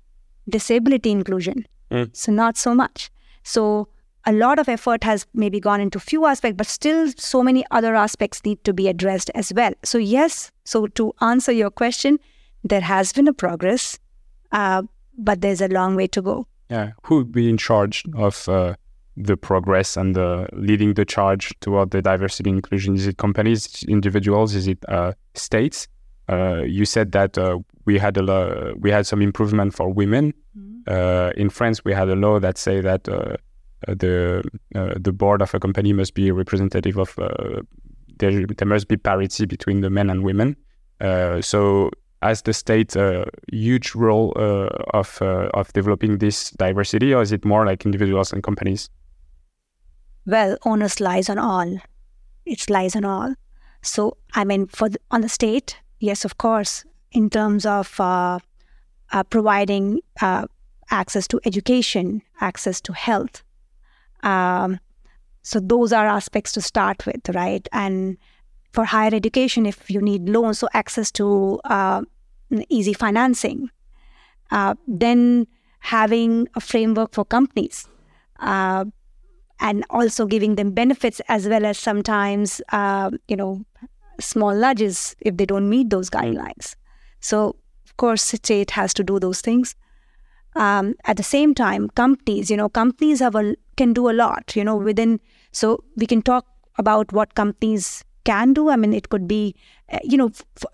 disability 0.49 1.11
inclusion. 1.11 1.65
Mm. 1.91 2.15
So, 2.15 2.31
not 2.31 2.57
so 2.57 2.73
much. 2.75 3.09
So, 3.43 3.87
a 4.29 4.31
lot 4.31 4.59
of 4.59 4.69
effort 4.69 5.03
has 5.03 5.25
maybe 5.33 5.59
gone 5.59 5.81
into 5.81 5.99
few 5.99 6.25
aspects, 6.27 6.55
but 6.55 6.67
still 6.67 7.11
so 7.17 7.41
many 7.41 7.65
other 7.71 7.95
aspects 7.95 8.45
need 8.45 8.63
to 8.63 8.73
be 8.73 8.87
addressed 8.87 9.31
as 9.33 9.51
well. 9.55 9.73
So, 9.83 9.97
yes, 9.97 10.51
so 10.65 10.85
to 10.85 11.13
answer 11.21 11.51
your 11.51 11.71
question, 11.71 12.19
there 12.63 12.81
has 12.81 13.11
been 13.11 13.27
a 13.27 13.33
progress, 13.33 13.97
uh, 14.51 14.83
but 15.17 15.41
there's 15.41 15.61
a 15.61 15.67
long 15.67 15.95
way 15.95 16.05
to 16.07 16.21
go. 16.21 16.45
Yeah. 16.69 16.91
Who 17.05 17.15
would 17.17 17.31
be 17.31 17.49
in 17.49 17.57
charge 17.57 18.03
of 18.15 18.47
uh, 18.47 18.75
the 19.17 19.35
progress 19.35 19.97
and 19.97 20.15
the 20.15 20.47
leading 20.53 20.93
the 20.93 21.05
charge 21.05 21.51
toward 21.59 21.89
the 21.89 22.03
diversity 22.03 22.51
inclusion? 22.51 22.95
Is 22.95 23.07
it 23.07 23.17
companies, 23.17 23.83
individuals? 23.87 24.53
Is 24.53 24.67
it 24.67 24.77
uh, 24.87 25.13
states? 25.33 25.87
Uh, 26.27 26.61
you 26.61 26.85
said 26.85 27.13
that 27.13 27.35
uh, 27.39 27.57
we 27.85 27.97
had 27.97 28.15
a 28.15 28.75
we 28.77 28.91
had 28.91 29.07
some 29.07 29.23
improvement 29.23 29.73
for 29.73 29.91
women. 29.91 30.35
Mm-hmm. 30.55 31.41
in 31.41 31.49
France, 31.49 31.83
we 31.83 31.93
had 31.93 32.09
a 32.09 32.15
law 32.15 32.39
that 32.39 32.57
say 32.57 32.81
that 32.81 33.07
the 33.87 34.43
the 34.99 35.13
board 35.13 35.41
of 35.41 35.53
a 35.53 35.59
company 35.59 35.93
must 35.93 36.13
be 36.13 36.31
representative 36.31 36.97
of 36.97 37.15
there, 38.19 38.45
there 38.45 38.67
must 38.67 38.87
be 38.87 38.97
parity 38.97 39.45
between 39.45 39.81
the 39.81 39.89
men 39.89 40.09
and 40.09 40.23
women. 40.23 40.55
so 41.41 41.89
has 42.21 42.41
the 42.41 42.53
state 42.53 42.95
a 42.95 43.25
huge 43.51 43.95
role 43.95 44.33
uh, 44.35 44.67
of 44.93 45.21
uh, 45.21 45.49
of 45.53 45.71
developing 45.73 46.17
this 46.17 46.51
diversity, 46.51 47.13
or 47.13 47.21
is 47.21 47.31
it 47.31 47.45
more 47.45 47.65
like 47.65 47.85
individuals 47.85 48.33
and 48.33 48.43
companies? 48.43 48.89
Well, 50.25 50.57
onus 50.65 50.99
lies 50.99 51.29
on 51.29 51.37
all. 51.37 51.79
It 52.45 52.69
lies 52.69 52.95
on 52.95 53.05
all. 53.05 53.35
So, 53.81 54.17
I 54.33 54.43
mean, 54.43 54.67
for 54.67 54.89
the, 54.89 54.99
on 55.11 55.21
the 55.21 55.29
state, 55.29 55.77
yes, 55.99 56.25
of 56.25 56.37
course, 56.37 56.83
in 57.11 57.29
terms 57.29 57.65
of 57.65 57.99
uh, 57.99 58.39
uh, 59.11 59.23
providing 59.23 60.01
uh, 60.21 60.45
access 60.91 61.27
to 61.29 61.39
education, 61.45 62.21
access 62.41 62.81
to 62.81 62.93
health. 62.93 63.43
Um, 64.23 64.79
so 65.41 65.59
those 65.59 65.93
are 65.93 66.05
aspects 66.05 66.51
to 66.53 66.61
start 66.61 67.05
with, 67.05 67.29
right? 67.33 67.67
And 67.71 68.17
for 68.73 68.85
higher 68.85 69.13
education, 69.13 69.65
if 69.65 69.89
you 69.89 70.01
need 70.01 70.29
loans, 70.29 70.59
so 70.59 70.67
access 70.73 71.11
to 71.13 71.59
uh, 71.65 72.01
easy 72.69 72.93
financing. 72.93 73.69
Uh, 74.51 74.75
then 74.87 75.47
having 75.79 76.47
a 76.55 76.59
framework 76.59 77.13
for 77.13 77.23
companies 77.23 77.87
uh, 78.39 78.85
and 79.59 79.85
also 79.89 80.25
giving 80.25 80.55
them 80.55 80.71
benefits 80.71 81.21
as 81.27 81.47
well 81.47 81.65
as 81.65 81.77
sometimes, 81.77 82.61
uh, 82.71 83.11
you 83.27 83.35
know, 83.35 83.63
small 84.19 84.53
nudges 84.53 85.15
if 85.21 85.37
they 85.37 85.45
don't 85.45 85.69
meet 85.69 85.89
those 85.89 86.09
guidelines. 86.09 86.75
So, 87.19 87.55
of 87.85 87.97
course, 87.97 88.23
state 88.23 88.71
has 88.71 88.93
to 88.95 89.03
do 89.03 89.19
those 89.19 89.41
things. 89.41 89.75
Um, 90.59 90.93
at 91.05 91.17
the 91.17 91.23
same 91.23 91.53
time, 91.55 91.89
companies, 91.95 92.51
you 92.51 92.57
know, 92.57 92.69
companies 92.69 93.21
have 93.21 93.35
a, 93.35 93.55
can 93.77 93.93
do 93.93 94.09
a 94.09 94.15
lot, 94.23 94.55
you 94.55 94.63
know, 94.63 94.75
within. 94.75 95.19
So 95.51 95.83
we 95.95 96.05
can 96.05 96.21
talk 96.21 96.45
about 96.77 97.13
what 97.13 97.35
companies 97.35 98.03
can 98.25 98.53
do. 98.53 98.69
I 98.69 98.75
mean, 98.75 98.93
it 98.93 99.07
could 99.09 99.27
be, 99.27 99.55
uh, 99.91 99.99
you 100.03 100.17
know, 100.17 100.31
for, 100.55 100.69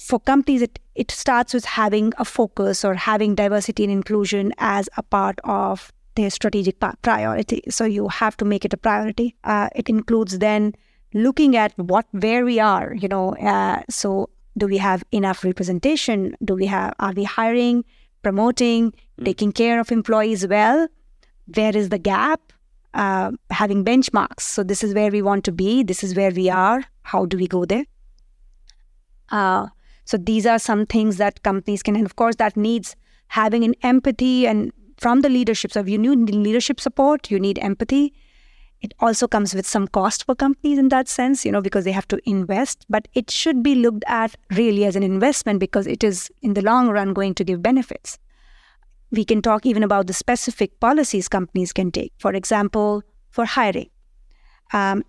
for 0.00 0.20
companies, 0.20 0.62
it, 0.62 0.78
it 0.94 1.10
starts 1.10 1.52
with 1.52 1.64
having 1.64 2.12
a 2.18 2.24
focus 2.24 2.84
or 2.84 2.94
having 2.94 3.34
diversity 3.34 3.84
and 3.84 3.92
inclusion 3.92 4.52
as 4.58 4.88
a 4.96 5.02
part 5.02 5.40
of 5.44 5.92
their 6.14 6.30
strategic 6.30 6.76
priority. 7.02 7.62
So 7.68 7.84
you 7.84 8.08
have 8.08 8.36
to 8.36 8.44
make 8.44 8.64
it 8.64 8.72
a 8.72 8.76
priority. 8.76 9.36
Uh, 9.44 9.68
it 9.74 9.88
includes 9.88 10.38
then 10.38 10.74
looking 11.14 11.56
at 11.56 11.76
what 11.78 12.06
where 12.12 12.44
we 12.44 12.60
are. 12.60 12.94
You 12.94 13.08
know, 13.08 13.34
uh, 13.36 13.82
so 13.88 14.30
do 14.56 14.66
we 14.66 14.78
have 14.78 15.02
enough 15.12 15.44
representation? 15.44 16.36
Do 16.44 16.54
we 16.54 16.66
have 16.66 16.94
are 16.98 17.12
we 17.12 17.24
hiring, 17.24 17.84
promoting, 18.22 18.92
mm. 18.92 19.24
taking 19.24 19.52
care 19.52 19.80
of 19.80 19.90
employees 19.90 20.46
well? 20.46 20.88
Where 21.54 21.76
is 21.76 21.88
the 21.88 21.98
gap? 21.98 22.40
Uh, 22.92 23.32
having 23.50 23.84
benchmarks. 23.84 24.40
So 24.40 24.62
this 24.64 24.82
is 24.82 24.94
where 24.94 25.10
we 25.10 25.22
want 25.22 25.44
to 25.44 25.52
be. 25.52 25.82
This 25.84 26.02
is 26.02 26.16
where 26.16 26.32
we 26.32 26.50
are. 26.50 26.84
How 27.02 27.24
do 27.24 27.36
we 27.36 27.46
go 27.46 27.64
there? 27.64 27.84
Uh, 29.30 29.68
so 30.04 30.16
these 30.16 30.44
are 30.44 30.58
some 30.58 30.86
things 30.86 31.18
that 31.18 31.42
companies 31.44 31.82
can, 31.84 31.94
and 31.94 32.04
of 32.04 32.16
course, 32.16 32.36
that 32.36 32.56
needs 32.56 32.96
having 33.28 33.62
an 33.62 33.74
empathy 33.82 34.46
and 34.46 34.72
from 34.98 35.20
the 35.20 35.28
leadership. 35.28 35.72
So 35.72 35.80
if 35.80 35.88
you 35.88 35.98
need 35.98 36.34
leadership 36.34 36.80
support, 36.80 37.30
you 37.30 37.38
need 37.38 37.58
empathy. 37.60 38.12
It 38.82 38.94
also 39.00 39.28
comes 39.28 39.54
with 39.54 39.66
some 39.66 39.86
cost 39.88 40.24
for 40.24 40.34
companies 40.34 40.78
in 40.78 40.88
that 40.88 41.06
sense, 41.06 41.44
you 41.44 41.52
know, 41.52 41.60
because 41.60 41.84
they 41.84 41.92
have 41.92 42.08
to 42.08 42.18
invest. 42.24 42.86
But 42.88 43.08
it 43.14 43.30
should 43.30 43.62
be 43.62 43.74
looked 43.74 44.04
at 44.06 44.36
really 44.52 44.84
as 44.84 44.96
an 44.96 45.02
investment 45.02 45.60
because 45.60 45.86
it 45.86 46.02
is 46.02 46.30
in 46.40 46.54
the 46.54 46.62
long 46.62 46.88
run 46.88 47.12
going 47.12 47.34
to 47.34 47.44
give 47.44 47.62
benefits. 47.62 48.18
We 49.10 49.24
can 49.24 49.42
talk 49.42 49.66
even 49.66 49.82
about 49.82 50.06
the 50.06 50.14
specific 50.14 50.80
policies 50.80 51.28
companies 51.28 51.72
can 51.72 51.90
take. 51.90 52.12
For 52.18 52.32
example, 52.32 53.02
for 53.28 53.44
hiring. 53.44 53.90
Um, 54.72 55.04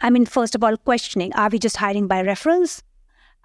I 0.00 0.10
mean, 0.10 0.26
first 0.26 0.54
of 0.54 0.64
all, 0.64 0.76
questioning 0.76 1.32
are 1.34 1.50
we 1.50 1.58
just 1.58 1.76
hiring 1.76 2.08
by 2.08 2.22
reference? 2.22 2.82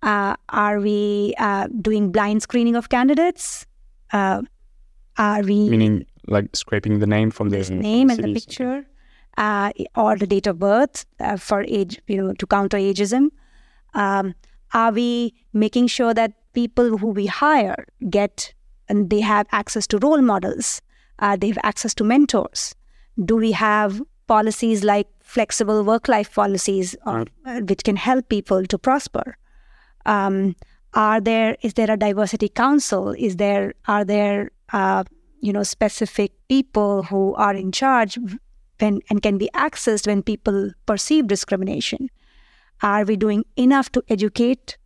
Uh, 0.02 0.36
are 0.50 0.80
we 0.80 1.34
uh, 1.38 1.68
doing 1.82 2.12
blind 2.12 2.42
screening 2.42 2.76
of 2.76 2.90
candidates? 2.90 3.66
Uh, 4.12 4.42
are 5.18 5.42
we 5.42 5.70
meaning 5.70 6.06
like 6.28 6.56
scraping 6.56 7.00
the 7.00 7.08
name 7.08 7.32
from 7.32 7.50
the 7.50 7.58
name 7.70 8.10
and 8.10 8.24
the 8.24 8.34
picture, 8.34 8.86
uh, 9.38 9.72
or 9.96 10.18
the 10.18 10.28
date 10.28 10.48
of 10.48 10.60
birth 10.60 11.06
uh, 11.20 11.38
for 11.38 11.64
age, 11.64 12.02
you 12.08 12.22
know, 12.22 12.34
to 12.34 12.46
counter 12.48 12.78
ageism? 12.78 13.30
Um, 13.94 14.36
are 14.74 14.92
we 14.92 15.34
making 15.54 15.88
sure 15.88 16.14
that 16.14 16.34
people 16.54 16.98
who 16.98 17.08
we 17.08 17.26
hire 17.28 17.86
get 18.10 18.54
and 18.90 19.10
they 19.10 19.22
have 19.22 19.48
access 19.52 19.88
to 19.88 19.98
role 20.00 20.22
models? 20.22 20.82
Uh, 21.20 21.36
they 21.38 21.48
have 21.48 21.60
access 21.64 21.94
to 21.96 22.04
mentors. 22.04 22.76
Do 23.24 23.36
we 23.38 23.52
have 23.54 24.02
policies 24.28 24.84
like 24.84 25.08
flexible 25.22 25.84
work-life 25.84 26.34
policies, 26.34 26.96
or, 27.06 27.26
which 27.46 27.84
can 27.84 27.96
help 27.96 28.28
people 28.30 28.66
to 28.66 28.78
prosper? 28.78 29.38
Um, 30.06 30.56
are 30.94 31.20
there 31.20 31.58
is 31.62 31.74
there 31.74 31.92
a 31.92 31.98
diversity 31.98 32.50
council? 32.50 33.12
Is 33.12 33.36
there 33.36 33.74
are 33.88 34.06
there 34.06 34.52
uh, 34.72 35.04
you 35.42 35.54
know 35.54 35.64
specific 35.64 36.32
people 36.48 37.04
who 37.04 37.34
are 37.36 37.54
in 37.54 37.72
charge 37.72 38.18
when 38.80 39.02
and 39.10 39.22
can 39.22 39.38
be 39.38 39.50
accessed 39.54 40.08
when 40.08 40.24
people 40.24 40.72
perceive 40.86 41.28
discrimination? 41.28 42.10
Are 42.82 43.06
we 43.06 43.16
doing 43.16 43.46
enough 43.56 43.92
to 43.94 44.04
educate 44.10 44.78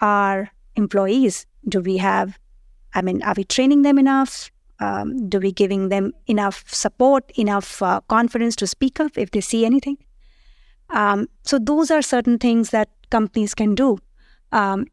our 0.00 0.50
employees? 0.76 1.46
Do 1.68 1.80
we 1.80 1.96
have? 1.98 2.38
I 2.94 3.02
mean, 3.02 3.22
are 3.22 3.34
we 3.36 3.44
training 3.44 3.82
them 3.82 3.98
enough? 3.98 4.50
Um, 4.80 5.28
do 5.28 5.38
we 5.38 5.52
giving 5.52 5.88
them 5.88 6.12
enough 6.26 6.64
support, 6.68 7.30
enough 7.36 7.80
uh, 7.82 8.00
confidence 8.08 8.56
to 8.56 8.66
speak 8.66 8.98
up 9.00 9.16
if 9.16 9.30
they 9.30 9.40
see 9.40 9.64
anything? 9.64 9.96
Um, 10.90 11.28
so 11.42 11.58
those 11.58 11.90
are 11.90 12.02
certain 12.02 12.38
things 12.38 12.70
that 12.70 12.88
companies 13.10 13.54
can 13.54 13.74
do 13.74 13.98
um, 14.52 14.86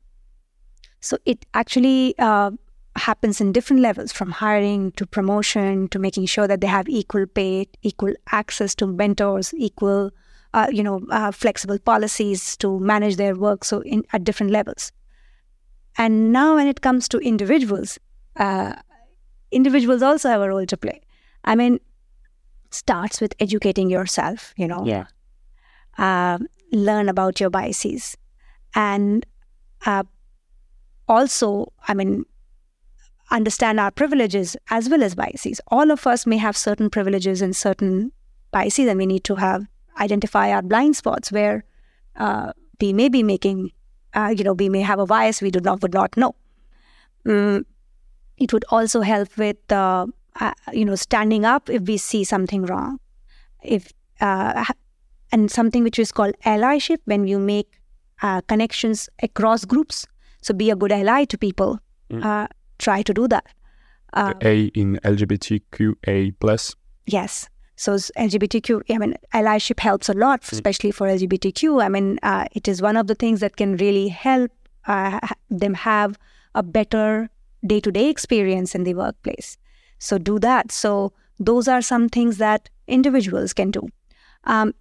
so 1.01 1.17
it 1.25 1.45
actually 1.53 2.15
uh, 2.17 2.51
happens 2.95 3.39
in 3.39 3.52
different 3.52 3.82
levels 3.82 4.12
from 4.12 4.32
hiring 4.32 4.91
to 4.93 5.06
promotion 5.06 5.88
to 5.89 5.99
making 5.99 6.25
sure 6.25 6.47
that 6.47 6.62
they 6.62 6.67
have 6.67 6.89
equal 6.89 7.25
pay, 7.25 7.67
equal 7.82 8.13
access 8.32 8.75
to 8.75 8.88
mentors, 8.88 9.54
equal, 9.56 10.12
uh, 10.54 10.67
you 10.71 10.84
know, 10.84 11.02
uh, 11.12 11.32
flexible 11.32 11.80
policies 11.80 12.58
to 12.58 12.80
manage 12.80 13.15
their 13.15 13.36
work. 13.36 13.63
So 13.63 13.82
in, 13.82 14.04
at 14.13 14.23
different 14.23 14.52
levels. 14.52 14.91
And 15.97 16.32
now 16.32 16.56
when 16.56 16.67
it 16.67 16.82
comes 16.82 17.08
to 17.10 17.19
individuals, 17.19 17.99
uh, 18.36 18.75
individuals 19.52 20.02
also 20.02 20.30
have 20.30 20.41
a 20.41 20.49
role 20.49 20.65
to 20.65 20.78
play. 20.78 21.02
I 21.45 21.56
mean, 21.56 21.80
starts 22.71 23.21
with 23.21 23.34
educating 23.39 23.89
yourself, 23.89 24.54
you 24.58 24.67
know. 24.67 24.86
Yeah. 24.86 25.06
Uh, 25.97 26.39
learn 26.71 27.10
about 27.10 27.39
your 27.39 27.49
biases 27.49 28.15
and 28.75 29.25
uh, 29.86 30.04
also, 31.08 31.73
I 31.88 31.93
mean, 31.93 32.25
understand 33.32 33.80
our 33.80 33.92
privileges 33.92 34.56
as 34.70 34.89
well 34.89 35.04
as 35.04 35.15
biases. 35.15 35.62
All 35.68 35.92
of 35.92 36.06
us 36.08 36.26
may 36.26 36.38
have 36.38 36.58
certain 36.58 36.89
privileges 36.89 37.42
and 37.42 37.56
certain 37.56 38.12
biases, 38.52 38.88
and 38.88 38.98
we 38.98 39.06
need 39.06 39.24
to 39.26 39.36
have 39.36 39.65
identify 40.00 40.52
our 40.52 40.62
blind 40.62 40.96
spots 40.96 41.32
where 41.32 41.63
uh, 42.15 42.54
we 42.80 42.94
may 42.94 43.10
be 43.10 43.22
making, 43.22 43.72
uh, 44.13 44.34
you 44.36 44.44
know, 44.44 44.54
we 44.54 44.70
may 44.70 44.82
have 44.82 45.00
a 45.00 45.06
bias 45.06 45.42
we 45.42 45.52
do 45.52 45.60
not 45.60 45.82
would 45.82 45.94
not 45.94 46.15
know. 46.15 46.36
Mm, 47.26 47.65
it 48.38 48.54
would 48.54 48.65
also 48.70 49.02
help 49.02 49.38
with, 49.38 49.72
uh, 49.72 50.08
uh 50.39 50.54
you 50.72 50.86
know, 50.86 50.96
standing 50.96 51.46
up 51.46 51.70
if 51.70 51.84
we 51.84 51.98
see 51.98 52.24
something 52.24 52.65
wrong. 52.65 53.00
If 53.62 53.92
uh, 54.22 54.63
and 55.32 55.52
something 55.52 55.84
which 55.84 56.00
is 56.00 56.12
called 56.12 56.36
allyship 56.46 57.00
when 57.06 57.28
you 57.28 57.39
make 57.39 57.80
uh, 58.22 58.42
connections 58.42 59.10
across 59.22 59.65
groups. 59.65 60.06
So 60.42 60.54
be 60.54 60.70
a 60.70 60.76
good 60.76 60.92
ally 60.92 61.26
to 61.26 61.38
people. 61.38 61.80
Mm. 62.10 62.48
Try 62.80 63.02
to 63.04 63.13
do 63.13 63.28
that. 63.28 63.46
Uh, 64.13 64.34
The 64.39 64.48
A 64.48 64.65
in 64.74 65.00
LGBTQA 65.04 66.34
plus. 66.39 66.76
Yes. 67.06 67.50
So 67.76 67.94
LGBTQ, 67.94 68.82
I 68.89 68.98
mean, 68.98 69.15
allyship 69.34 69.80
helps 69.80 70.10
a 70.10 70.13
lot, 70.13 70.44
especially 70.52 70.92
for 70.92 71.08
LGBTQ. 71.08 71.82
I 71.82 71.88
mean, 71.88 72.20
uh, 72.24 72.46
it 72.52 72.68
is 72.68 72.82
one 72.82 72.98
of 72.98 73.08
the 73.08 73.15
things 73.15 73.39
that 73.39 73.56
can 73.56 73.78
really 73.78 74.10
help 74.10 74.52
uh, 74.86 75.20
them 75.50 75.76
have 75.76 76.20
a 76.56 76.63
better 76.63 77.30
day 77.65 77.80
to 77.80 77.92
day 77.92 78.10
experience 78.10 78.76
in 78.76 78.84
the 78.84 78.96
workplace. 78.96 79.58
So 80.00 80.18
do 80.18 80.39
that. 80.39 80.72
So 80.72 81.13
those 81.39 81.70
are 81.70 81.82
some 81.82 82.10
things 82.10 82.38
that 82.38 82.70
individuals 82.88 83.54
can 83.54 83.72
do. 83.72 83.88
Um, 84.44 84.74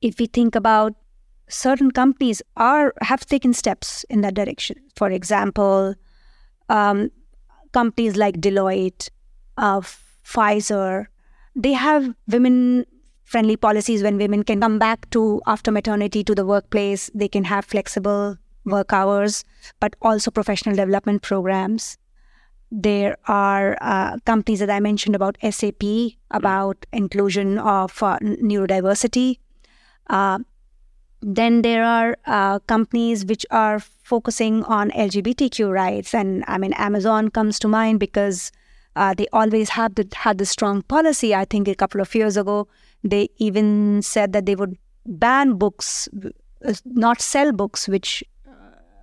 if 0.00 0.18
we 0.18 0.26
think 0.26 0.56
about 0.56 0.94
certain 1.48 1.90
companies 1.90 2.42
are 2.56 2.94
have 3.02 3.26
taken 3.26 3.52
steps 3.52 4.04
in 4.10 4.22
that 4.22 4.34
direction. 4.34 4.76
For 4.96 5.10
example, 5.10 5.94
um, 6.68 7.10
companies 7.72 8.16
like 8.16 8.40
Deloitte, 8.40 9.08
uh, 9.56 9.80
Pfizer, 10.24 11.06
they 11.54 11.72
have 11.72 12.14
women 12.28 12.86
friendly 13.24 13.56
policies 13.56 14.02
when 14.02 14.18
women 14.18 14.42
can 14.42 14.60
come 14.60 14.78
back 14.78 15.08
to 15.10 15.40
after 15.46 15.72
maternity 15.72 16.22
to 16.24 16.34
the 16.34 16.44
workplace. 16.44 17.10
They 17.14 17.28
can 17.28 17.44
have 17.44 17.64
flexible 17.64 18.36
work 18.64 18.92
hours, 18.92 19.44
but 19.80 19.96
also 20.02 20.30
professional 20.30 20.76
development 20.76 21.22
programs. 21.22 21.98
There 22.70 23.16
are 23.26 23.76
uh, 23.80 24.18
companies 24.24 24.60
that 24.60 24.70
I 24.70 24.80
mentioned 24.80 25.14
about 25.14 25.36
SAP, 25.50 25.82
about 26.30 26.86
inclusion 26.92 27.58
of 27.58 28.02
uh, 28.02 28.18
neurodiversity. 28.20 29.38
Uh, 30.08 30.38
then 31.22 31.62
there 31.62 31.84
are 31.84 32.16
uh, 32.26 32.58
companies 32.60 33.24
which 33.24 33.46
are 33.50 33.78
focusing 33.80 34.64
on 34.64 34.90
LGBTQ 34.90 35.72
rights, 35.72 36.14
and 36.14 36.44
I 36.48 36.58
mean 36.58 36.72
Amazon 36.74 37.28
comes 37.30 37.58
to 37.60 37.68
mind 37.68 38.00
because 38.00 38.50
uh, 38.96 39.14
they 39.14 39.26
always 39.32 39.70
had 39.70 39.94
the, 39.94 40.06
had 40.12 40.38
the 40.38 40.46
strong 40.46 40.82
policy. 40.82 41.34
I 41.34 41.44
think 41.44 41.68
a 41.68 41.74
couple 41.74 42.00
of 42.00 42.14
years 42.14 42.36
ago 42.36 42.68
they 43.04 43.28
even 43.38 44.02
said 44.02 44.32
that 44.32 44.46
they 44.46 44.54
would 44.54 44.76
ban 45.06 45.54
books, 45.54 46.08
uh, 46.64 46.74
not 46.84 47.20
sell 47.20 47.52
books 47.52 47.88
which 47.88 48.22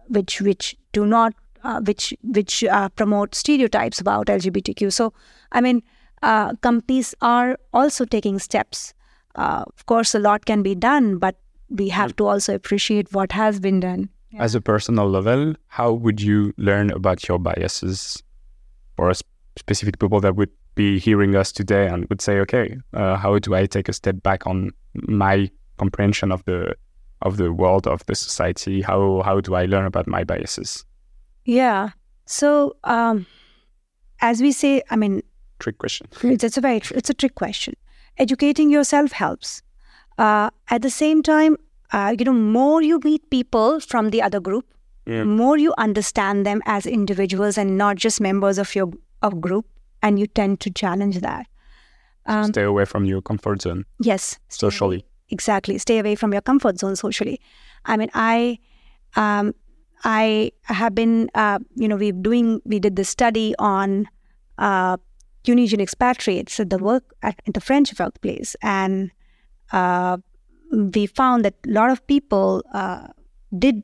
which 0.09 0.41
which 0.41 0.75
do 0.91 1.05
not 1.05 1.33
uh, 1.63 1.79
which 1.81 2.13
which 2.23 2.63
uh, 2.63 2.89
promote 2.89 3.35
stereotypes 3.35 3.99
about 3.99 4.27
LGBTQ. 4.27 4.91
So 4.91 5.13
I 5.51 5.61
mean 5.61 5.83
uh, 6.21 6.55
companies 6.55 7.15
are 7.21 7.57
also 7.73 8.05
taking 8.05 8.39
steps. 8.39 8.93
Uh, 9.35 9.63
of 9.67 9.85
course, 9.85 10.13
a 10.13 10.19
lot 10.19 10.45
can 10.45 10.63
be 10.63 10.75
done, 10.75 11.17
but 11.17 11.35
we 11.69 11.89
have 11.89 12.15
to 12.17 12.27
also 12.27 12.55
appreciate 12.55 13.11
what 13.13 13.31
has 13.31 13.59
been 13.59 13.79
done. 13.79 14.09
As 14.37 14.55
a 14.55 14.61
personal 14.61 15.09
level, 15.09 15.55
how 15.67 15.91
would 15.91 16.21
you 16.21 16.53
learn 16.57 16.91
about 16.91 17.27
your 17.27 17.39
biases 17.39 18.21
for 18.95 19.09
a 19.09 19.15
sp- 19.17 19.25
specific 19.57 19.99
people 19.99 20.19
that 20.21 20.35
would 20.35 20.51
be 20.75 20.99
hearing 20.99 21.35
us 21.35 21.51
today 21.51 21.87
and 21.87 22.05
would 22.09 22.21
say, 22.21 22.39
okay, 22.39 22.77
uh, 22.93 23.17
how 23.17 23.39
do 23.39 23.55
I 23.55 23.65
take 23.65 23.89
a 23.89 23.93
step 23.93 24.21
back 24.21 24.45
on 24.45 24.71
my 24.93 25.49
comprehension 25.77 26.31
of 26.31 26.43
the 26.45 26.75
of 27.21 27.35
the 27.37 27.51
world 27.51 27.87
of 27.87 28.05
the 28.05 28.15
society? 28.15 28.81
How 28.81 29.21
how 29.25 29.41
do 29.41 29.55
I 29.55 29.65
learn 29.65 29.85
about 29.85 30.07
my 30.07 30.23
biases? 30.23 30.85
Yeah. 31.45 31.89
So, 32.25 32.75
um, 32.83 33.25
as 34.21 34.41
we 34.41 34.51
say, 34.51 34.83
I 34.91 34.95
mean, 34.95 35.23
Trick 35.57 35.79
question. 35.79 36.07
it's, 36.21 36.43
it's 36.43 36.57
a 36.57 36.61
very 36.61 36.81
it's 36.91 37.09
a 37.09 37.13
trick 37.13 37.35
question. 37.35 37.73
Educating 38.17 38.69
yourself 38.69 39.11
helps. 39.11 39.61
Uh, 40.19 40.49
at 40.75 40.81
the 40.81 40.89
same 40.89 41.23
time, 41.23 41.55
uh, 41.93 42.13
you 42.19 42.25
know, 42.25 42.33
more 42.33 42.81
you 42.83 42.99
meet 43.03 43.29
people 43.29 43.79
from 43.91 44.09
the 44.15 44.21
other 44.21 44.39
group, 44.47 44.65
Yeah. 45.05 45.23
more 45.23 45.57
you 45.57 45.73
understand 45.77 46.45
them 46.45 46.61
as 46.65 46.85
individuals 46.85 47.57
and 47.57 47.77
not 47.77 47.95
just 48.05 48.19
members 48.21 48.57
of 48.63 48.75
your 48.75 48.89
of 49.21 49.39
group, 49.45 49.65
and 50.01 50.19
you 50.19 50.27
tend 50.39 50.59
to 50.65 50.69
challenge 50.81 51.19
that. 51.21 51.45
Um, 52.25 52.43
Stay 52.53 52.63
away 52.63 52.85
from 52.85 53.05
your 53.05 53.21
comfort 53.21 53.61
zone 53.61 53.85
yes, 54.11 54.37
socially. 54.49 55.03
exactly 55.29 55.77
stay 55.77 55.97
away 55.99 56.15
from 56.15 56.31
your 56.33 56.41
comfort 56.49 56.79
zone 56.79 56.95
socially 56.95 57.37
i 57.85 57.95
mean 57.99 58.09
i 58.13 58.57
um, 59.23 59.53
i 60.03 60.51
have 60.79 60.93
been 61.01 61.13
uh, 61.43 61.59
you 61.81 61.87
know 61.89 61.95
we're 62.03 62.21
doing 62.29 62.47
we 62.65 62.79
did 62.85 62.95
this 62.95 63.09
study 63.09 63.47
on 63.59 64.07
uh, 64.67 64.95
tunisian 65.43 65.81
expatriates 65.87 66.59
at 66.59 66.69
the 66.69 66.77
work 66.89 67.03
at, 67.29 67.35
at 67.47 67.53
the 67.53 67.61
french 67.69 67.89
workplace 67.99 68.55
and 68.61 69.11
uh, 69.71 70.17
we 70.71 71.05
found 71.05 71.45
that 71.45 71.55
a 71.65 71.71
lot 71.71 71.89
of 71.89 72.05
people 72.07 72.63
uh, 72.73 73.07
did 73.57 73.83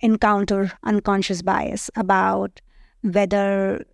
encounter 0.00 0.72
unconscious 0.84 1.42
bias 1.42 1.90
about 1.96 2.60
whether 3.02 3.84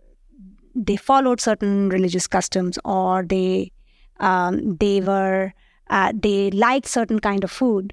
they 0.74 0.96
followed 0.96 1.40
certain 1.40 1.88
religious 1.88 2.26
customs 2.26 2.78
or 2.84 3.24
they 3.24 3.72
um, 4.20 4.76
they 4.76 5.00
were 5.00 5.52
uh, 5.90 6.12
they 6.14 6.50
liked 6.50 6.86
certain 6.86 7.18
kind 7.20 7.44
of 7.44 7.50
food. 7.50 7.92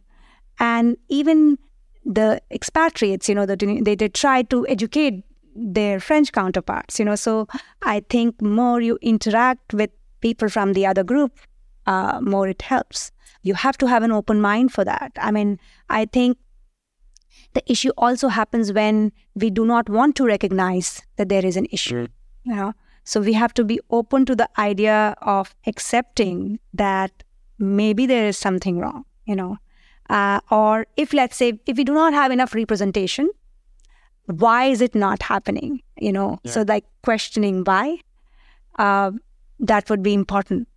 And 0.60 0.98
even 1.10 1.58
the 2.06 2.42
expatriates 2.52 3.30
you 3.30 3.36
know 3.36 3.46
the, 3.46 3.56
they 3.84 3.96
did 3.96 4.14
try 4.14 4.42
to 4.44 4.68
educate 4.68 5.24
their 5.56 6.00
french 6.00 6.32
counterparts 6.32 7.00
you 7.00 7.06
know. 7.06 7.16
So 7.16 7.48
i 7.84 8.02
think 8.10 8.42
more 8.42 8.82
you 8.82 8.98
interact 9.02 9.74
with 9.74 9.90
people 10.20 10.50
from 10.50 10.74
the 10.74 10.86
other 10.86 11.04
group 11.04 11.40
uh, 11.86 12.20
more 12.22 12.48
it 12.48 12.62
helps. 12.62 13.12
You 13.42 13.56
have 13.56 13.78
to 13.80 13.88
have 13.88 14.04
an 14.04 14.12
open 14.12 14.40
mind 14.42 14.72
for 14.72 14.86
that. 14.86 15.12
I 15.18 15.32
mean 15.32 15.60
i 15.90 16.06
think 16.06 16.38
the 17.54 17.72
issue 17.72 17.92
also 17.98 18.28
happens 18.28 18.72
when 18.74 19.12
we 19.36 19.50
do 19.50 19.66
not 19.66 19.90
want 19.90 20.16
to 20.16 20.26
recognize 20.26 21.02
that 21.18 21.30
there 21.30 21.46
is 21.46 21.58
an 21.58 21.68
issue 21.72 22.08
you 22.44 22.56
know? 22.56 22.74
So 23.06 23.20
we 23.22 23.34
have 23.34 23.54
to 23.56 23.64
be 23.64 23.80
open 23.90 24.26
to 24.26 24.36
the 24.36 24.50
idea 24.58 25.16
of 25.22 25.56
accepting 25.68 26.60
that 26.74 27.24
maybe 27.60 28.06
there 28.06 28.28
is 28.28 28.38
something 28.38 28.80
wrong 28.80 29.06
you 29.26 29.36
know? 29.36 29.58
Uh, 30.10 30.40
or 30.52 30.86
if 30.98 31.14
let's 31.14 31.38
say 31.38 31.60
if 31.66 31.78
we 31.78 31.84
do 31.84 31.94
not 31.94 32.14
have 32.14 32.32
enough 32.32 32.54
representation 32.54 33.30
why 34.26 34.66
is 34.66 34.82
it 34.82 34.96
not 34.96 35.22
happening 35.22 35.82
you 35.98 36.12
know? 36.12 36.40
So 36.46 36.64
like 36.68 36.86
questioning 37.04 37.64
why 37.64 38.00
uh, 38.80 39.12
that 39.60 39.90
would 39.90 40.04
be 40.04 40.14
important 40.14 40.68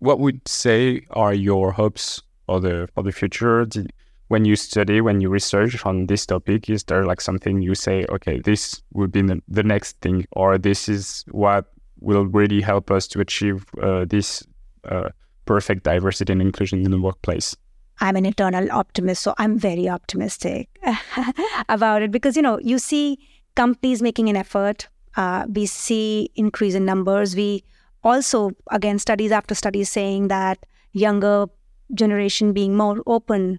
What 0.00 0.18
would 0.18 0.46
say 0.46 1.06
are 1.10 1.32
your 1.32 1.72
hopes 1.72 2.22
for 2.46 2.60
the 2.60 2.88
for 2.94 3.02
the 3.02 3.12
future? 3.12 3.64
Did, 3.64 3.92
when 4.28 4.44
you 4.44 4.54
study, 4.54 5.00
when 5.00 5.20
you 5.20 5.28
research 5.28 5.84
on 5.84 6.06
this 6.06 6.24
topic, 6.24 6.70
is 6.70 6.84
there 6.84 7.04
like 7.04 7.20
something 7.20 7.62
you 7.62 7.74
say, 7.74 8.06
okay, 8.10 8.38
this 8.38 8.80
would 8.92 9.10
be 9.10 9.22
the, 9.22 9.42
the 9.48 9.64
next 9.64 10.00
thing, 10.02 10.24
or 10.32 10.56
this 10.56 10.88
is 10.88 11.24
what 11.32 11.72
will 11.98 12.26
really 12.26 12.60
help 12.60 12.92
us 12.92 13.08
to 13.08 13.20
achieve 13.20 13.66
uh, 13.82 14.04
this 14.04 14.46
uh, 14.84 15.08
perfect 15.46 15.82
diversity 15.82 16.32
and 16.32 16.40
inclusion 16.40 16.84
in 16.84 16.92
the 16.92 17.00
workplace? 17.00 17.56
I'm 18.00 18.14
an 18.14 18.24
eternal 18.24 18.70
optimist, 18.70 19.22
so 19.22 19.34
I'm 19.36 19.58
very 19.58 19.88
optimistic 19.88 20.68
about 21.68 22.02
it 22.02 22.12
because 22.12 22.36
you 22.36 22.42
know 22.42 22.58
you 22.60 22.78
see 22.78 23.18
companies 23.56 24.00
making 24.00 24.28
an 24.28 24.36
effort. 24.36 24.88
Uh, 25.16 25.44
we 25.52 25.66
see 25.66 26.30
increase 26.36 26.74
in 26.74 26.84
numbers. 26.84 27.34
We 27.34 27.64
also 28.02 28.52
again 28.70 28.98
studies 28.98 29.32
after 29.32 29.54
studies 29.54 29.90
saying 29.90 30.28
that 30.28 30.66
younger 30.92 31.46
generation 31.94 32.52
being 32.52 32.76
more 32.76 33.02
open 33.06 33.58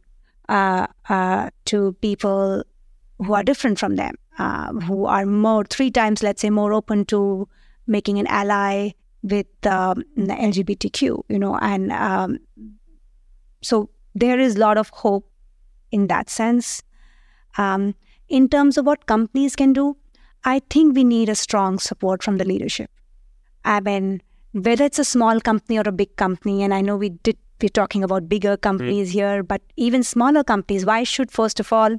uh, 0.49 0.87
uh, 1.09 1.49
to 1.65 1.93
people 2.01 2.63
who 3.19 3.33
are 3.33 3.43
different 3.43 3.79
from 3.79 3.95
them, 3.95 4.15
uh, 4.39 4.73
who 4.73 5.05
are 5.05 5.25
more 5.25 5.63
three 5.63 5.91
times, 5.91 6.23
let's 6.23 6.41
say, 6.41 6.49
more 6.49 6.73
open 6.73 7.05
to 7.05 7.47
making 7.87 8.17
an 8.19 8.27
ally 8.27 8.91
with 9.23 9.47
um, 9.65 10.03
the 10.15 10.33
LGBTQ. 10.33 11.23
You 11.29 11.39
know, 11.39 11.57
and 11.61 11.91
um, 11.91 12.39
so 13.61 13.89
there 14.15 14.39
is 14.39 14.55
a 14.55 14.59
lot 14.59 14.77
of 14.77 14.89
hope 14.89 15.29
in 15.91 16.07
that 16.07 16.29
sense. 16.29 16.81
Um, 17.57 17.95
in 18.27 18.47
terms 18.49 18.77
of 18.77 18.85
what 18.85 19.05
companies 19.05 19.55
can 19.55 19.73
do, 19.73 19.97
I 20.43 20.61
think 20.69 20.95
we 20.95 21.03
need 21.03 21.29
a 21.29 21.35
strong 21.35 21.79
support 21.79 22.23
from 22.23 22.37
the 22.37 22.45
leadership. 22.45 22.89
I 23.63 23.79
mean, 23.81 24.21
whether 24.53 24.85
it's 24.85 24.99
a 24.99 25.05
small 25.05 25.39
company 25.39 25.77
or 25.77 25.83
a 25.85 25.91
big 25.91 26.15
company, 26.15 26.63
and 26.63 26.73
I 26.73 26.81
know 26.81 26.95
we 26.95 27.09
did 27.09 27.37
we're 27.61 27.69
talking 27.69 28.03
about 28.03 28.27
bigger 28.27 28.57
companies 28.57 29.11
here, 29.11 29.43
but 29.43 29.61
even 29.77 30.01
smaller 30.01 30.43
companies, 30.43 30.83
why 30.83 31.03
should 31.03 31.31
first 31.31 31.59
of 31.59 31.71
all, 31.71 31.97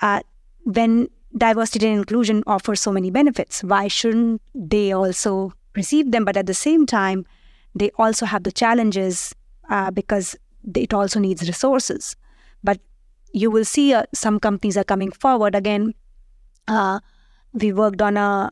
uh, 0.00 0.20
when 0.64 1.08
diversity 1.36 1.88
and 1.88 1.98
inclusion 1.98 2.42
offer 2.46 2.74
so 2.74 2.92
many 2.92 3.10
benefits, 3.10 3.62
why 3.62 3.88
shouldn't 3.88 4.40
they 4.54 4.92
also 4.92 5.52
receive 5.74 6.12
them? 6.12 6.24
But 6.24 6.36
at 6.36 6.46
the 6.46 6.54
same 6.54 6.86
time, 6.86 7.26
they 7.74 7.90
also 7.98 8.26
have 8.26 8.44
the 8.44 8.52
challenges 8.52 9.34
uh, 9.68 9.90
because 9.90 10.36
it 10.74 10.92
also 10.92 11.20
needs 11.20 11.46
resources. 11.46 12.16
But 12.62 12.80
you 13.32 13.50
will 13.50 13.64
see 13.64 13.94
uh, 13.94 14.04
some 14.14 14.40
companies 14.40 14.76
are 14.76 14.84
coming 14.84 15.10
forward 15.12 15.54
again. 15.54 15.94
Uh, 16.68 17.00
we 17.52 17.72
worked 17.72 18.02
on 18.02 18.16
a 18.16 18.50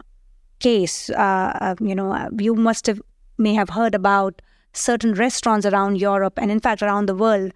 case. 0.61 1.11
Uh, 1.11 1.75
you 1.81 1.95
know, 1.95 2.29
you 2.39 2.55
must 2.55 2.87
have 2.87 3.01
may 3.39 3.55
have 3.55 3.71
heard 3.71 3.95
about 3.95 4.43
certain 4.73 5.15
restaurants 5.15 5.67
around 5.67 5.97
Europe 6.01 6.39
and 6.39 6.51
in 6.51 6.61
fact 6.61 6.83
around 6.83 7.07
the 7.07 7.15
world 7.15 7.53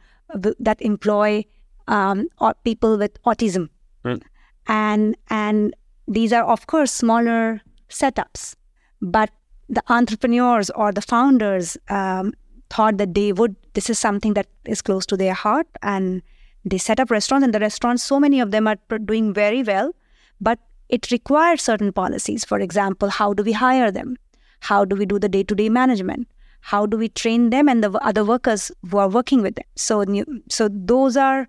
that 0.59 0.81
employ 0.81 1.45
um, 1.89 2.29
people 2.65 2.97
with 2.97 3.23
autism, 3.25 3.69
Mm. 4.05 4.21
and 4.67 5.17
and 5.29 5.75
these 6.09 6.33
are 6.33 6.45
of 6.45 6.67
course 6.67 6.93
smaller 6.93 7.61
setups, 7.89 8.55
but 9.01 9.31
the 9.69 9.83
entrepreneurs 9.89 10.71
or 10.71 10.93
the 10.93 11.03
founders 11.03 11.77
um, 11.89 12.33
thought 12.71 12.99
that 12.99 13.15
they 13.15 13.33
would. 13.33 13.55
This 13.75 13.91
is 13.91 13.99
something 13.99 14.35
that 14.35 14.47
is 14.65 14.83
close 14.83 15.07
to 15.07 15.17
their 15.17 15.35
heart, 15.35 15.67
and 15.83 16.23
they 16.65 16.79
set 16.79 17.01
up 17.01 17.11
restaurants. 17.11 17.45
And 17.45 17.55
the 17.55 17.61
restaurants, 17.61 18.03
so 18.03 18.19
many 18.21 18.41
of 18.41 18.51
them 18.51 18.67
are 18.67 18.77
doing 19.05 19.33
very 19.35 19.63
well, 19.63 19.93
but 20.41 20.59
it 20.93 21.11
requires 21.11 21.63
certain 21.63 21.93
policies. 21.93 22.45
For 22.45 22.61
example, 22.61 23.09
how 23.09 23.33
do 23.33 23.43
we 23.43 23.53
hire 23.53 23.91
them? 23.91 24.17
How 24.61 24.85
do 24.85 24.95
we 24.95 25.07
do 25.07 25.19
the 25.19 25.29
day-to-day 25.29 25.69
management? 25.71 26.29
How 26.61 26.87
do 26.87 26.97
we 26.97 27.09
train 27.09 27.51
them 27.51 27.69
and 27.69 27.83
the 27.83 27.91
other 28.11 28.25
workers 28.25 28.71
who 28.89 28.99
are 28.99 29.09
working 29.09 29.43
with 29.43 29.57
them? 29.57 29.65
So, 29.75 30.05
so 30.49 30.69
those 30.71 31.17
are. 31.17 31.49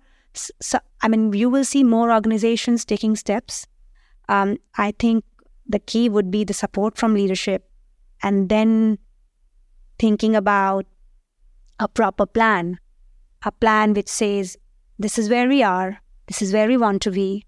So, 0.60 0.78
I 1.02 1.08
mean, 1.08 1.32
you 1.32 1.48
will 1.48 1.64
see 1.64 1.84
more 1.84 2.10
organizations 2.12 2.84
taking 2.84 3.14
steps. 3.14 3.68
Um, 4.28 4.56
I 4.76 4.92
think 4.98 5.24
the 5.66 5.78
key 5.78 6.08
would 6.08 6.30
be 6.30 6.42
the 6.42 6.54
support 6.54 6.98
from 6.98 7.14
leadership, 7.14 7.70
and 8.22 8.48
then 8.48 8.98
thinking 9.98 10.34
about 10.34 10.86
a 11.78 11.86
proper 11.86 12.26
plan, 12.26 12.80
a 13.44 13.52
plan 13.52 13.94
which 13.94 14.08
says 14.08 14.56
this 14.98 15.18
is 15.18 15.28
where 15.28 15.48
we 15.48 15.62
are, 15.62 16.00
this 16.26 16.42
is 16.42 16.52
where 16.52 16.66
we 16.66 16.76
want 16.76 17.02
to 17.02 17.10
be, 17.12 17.44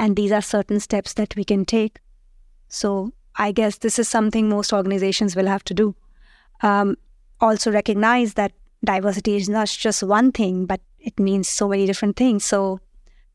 and 0.00 0.16
these 0.16 0.32
are 0.32 0.40
certain 0.40 0.80
steps 0.80 1.12
that 1.14 1.36
we 1.36 1.44
can 1.44 1.64
take. 1.64 2.00
So 2.68 3.12
I 3.36 3.52
guess 3.52 3.78
this 3.78 3.98
is 3.98 4.08
something 4.08 4.48
most 4.48 4.72
organizations 4.72 5.36
will 5.36 5.46
have 5.46 5.62
to 5.64 5.74
do. 5.74 5.94
Um, 6.62 6.96
also 7.40 7.70
recognize 7.70 8.34
that 8.34 8.52
diversity 8.82 9.36
is 9.36 9.48
not 9.48 9.68
just 9.68 10.02
one 10.02 10.32
thing, 10.32 10.64
but 10.64 10.80
it 10.98 11.20
means 11.20 11.48
so 11.48 11.68
many 11.68 11.84
different 11.84 12.16
things. 12.16 12.44
So, 12.44 12.80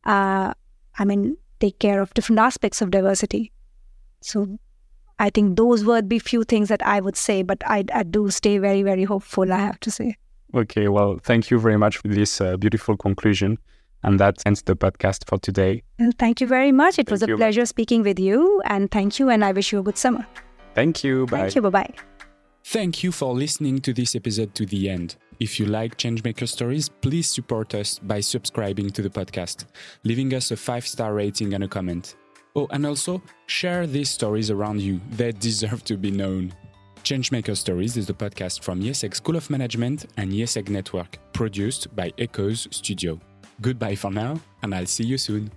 uh, 0.05 0.53
I 0.97 1.05
mean, 1.05 1.37
take 1.59 1.77
care 1.77 2.01
of 2.01 2.13
different 2.15 2.39
aspects 2.39 2.81
of 2.81 2.89
diversity. 2.89 3.51
So, 4.21 4.57
I 5.19 5.29
think 5.29 5.57
those 5.57 5.85
would 5.85 6.09
be 6.09 6.19
few 6.19 6.43
things 6.43 6.69
that 6.69 6.85
I 6.85 6.99
would 6.99 7.15
say, 7.15 7.41
but 7.43 7.61
I, 7.65 7.85
I 7.93 8.03
do 8.03 8.29
stay 8.31 8.57
very, 8.57 8.83
very 8.83 9.03
hopeful. 9.03 9.53
I 9.53 9.59
have 9.59 9.79
to 9.81 9.91
say. 9.91 10.17
Okay, 10.53 10.87
well, 10.87 11.19
thank 11.21 11.51
you 11.51 11.59
very 11.59 11.77
much 11.77 11.97
for 11.97 12.07
this 12.07 12.41
uh, 12.41 12.57
beautiful 12.57 12.97
conclusion. 12.97 13.57
And 14.05 14.19
that 14.19 14.35
ends 14.45 14.61
the 14.61 14.75
podcast 14.75 15.27
for 15.27 15.39
today. 15.39 15.81
Well, 15.99 16.11
thank 16.19 16.39
you 16.39 16.45
very 16.45 16.71
much. 16.71 16.99
It 16.99 17.09
was 17.09 17.23
a 17.23 17.27
you. 17.27 17.37
pleasure 17.37 17.65
speaking 17.65 18.03
with 18.03 18.19
you, 18.19 18.61
and 18.65 18.91
thank 18.91 19.17
you. 19.17 19.29
And 19.29 19.43
I 19.43 19.51
wish 19.51 19.71
you 19.71 19.79
a 19.79 19.83
good 19.83 19.97
summer. 19.97 20.25
Thank 20.75 21.03
you. 21.03 21.25
Bye. 21.25 21.39
Thank 21.39 21.55
you. 21.55 21.61
Bye 21.63 21.69
bye. 21.69 21.93
Thank 22.63 23.03
you 23.03 23.11
for 23.11 23.33
listening 23.33 23.79
to 23.79 23.93
this 23.93 24.15
episode 24.15 24.53
to 24.55 24.65
the 24.67 24.89
end. 24.89 25.15
If 25.39 25.59
you 25.59 25.65
like 25.65 25.97
Changemaker 25.97 26.47
Stories, 26.47 26.87
please 26.87 27.27
support 27.29 27.73
us 27.73 27.97
by 27.97 28.19
subscribing 28.19 28.91
to 28.91 29.01
the 29.01 29.09
podcast, 29.09 29.65
leaving 30.03 30.33
us 30.35 30.51
a 30.51 30.55
five 30.55 30.85
star 30.85 31.15
rating 31.15 31.55
and 31.55 31.63
a 31.63 31.67
comment. 31.67 32.15
Oh, 32.55 32.67
and 32.69 32.85
also 32.85 33.23
share 33.47 33.87
these 33.87 34.11
stories 34.11 34.51
around 34.51 34.81
you. 34.81 35.01
They 35.11 35.31
deserve 35.31 35.83
to 35.85 35.97
be 35.97 36.11
known. 36.11 36.53
Changemaker 37.03 37.57
Stories 37.57 37.97
is 37.97 38.05
the 38.05 38.13
podcast 38.13 38.63
from 38.63 38.81
IÉSEG 38.81 39.15
School 39.15 39.35
of 39.35 39.49
Management 39.49 40.05
and 40.17 40.31
IÉSEG 40.31 40.69
Network, 40.69 41.17
produced 41.33 41.95
by 41.95 42.11
Echoes 42.17 42.67
Studio. 42.71 43.19
Goodbye 43.61 43.95
for 43.95 44.11
now, 44.11 44.39
and 44.61 44.75
I'll 44.75 44.85
see 44.85 45.05
you 45.05 45.17
soon. 45.17 45.51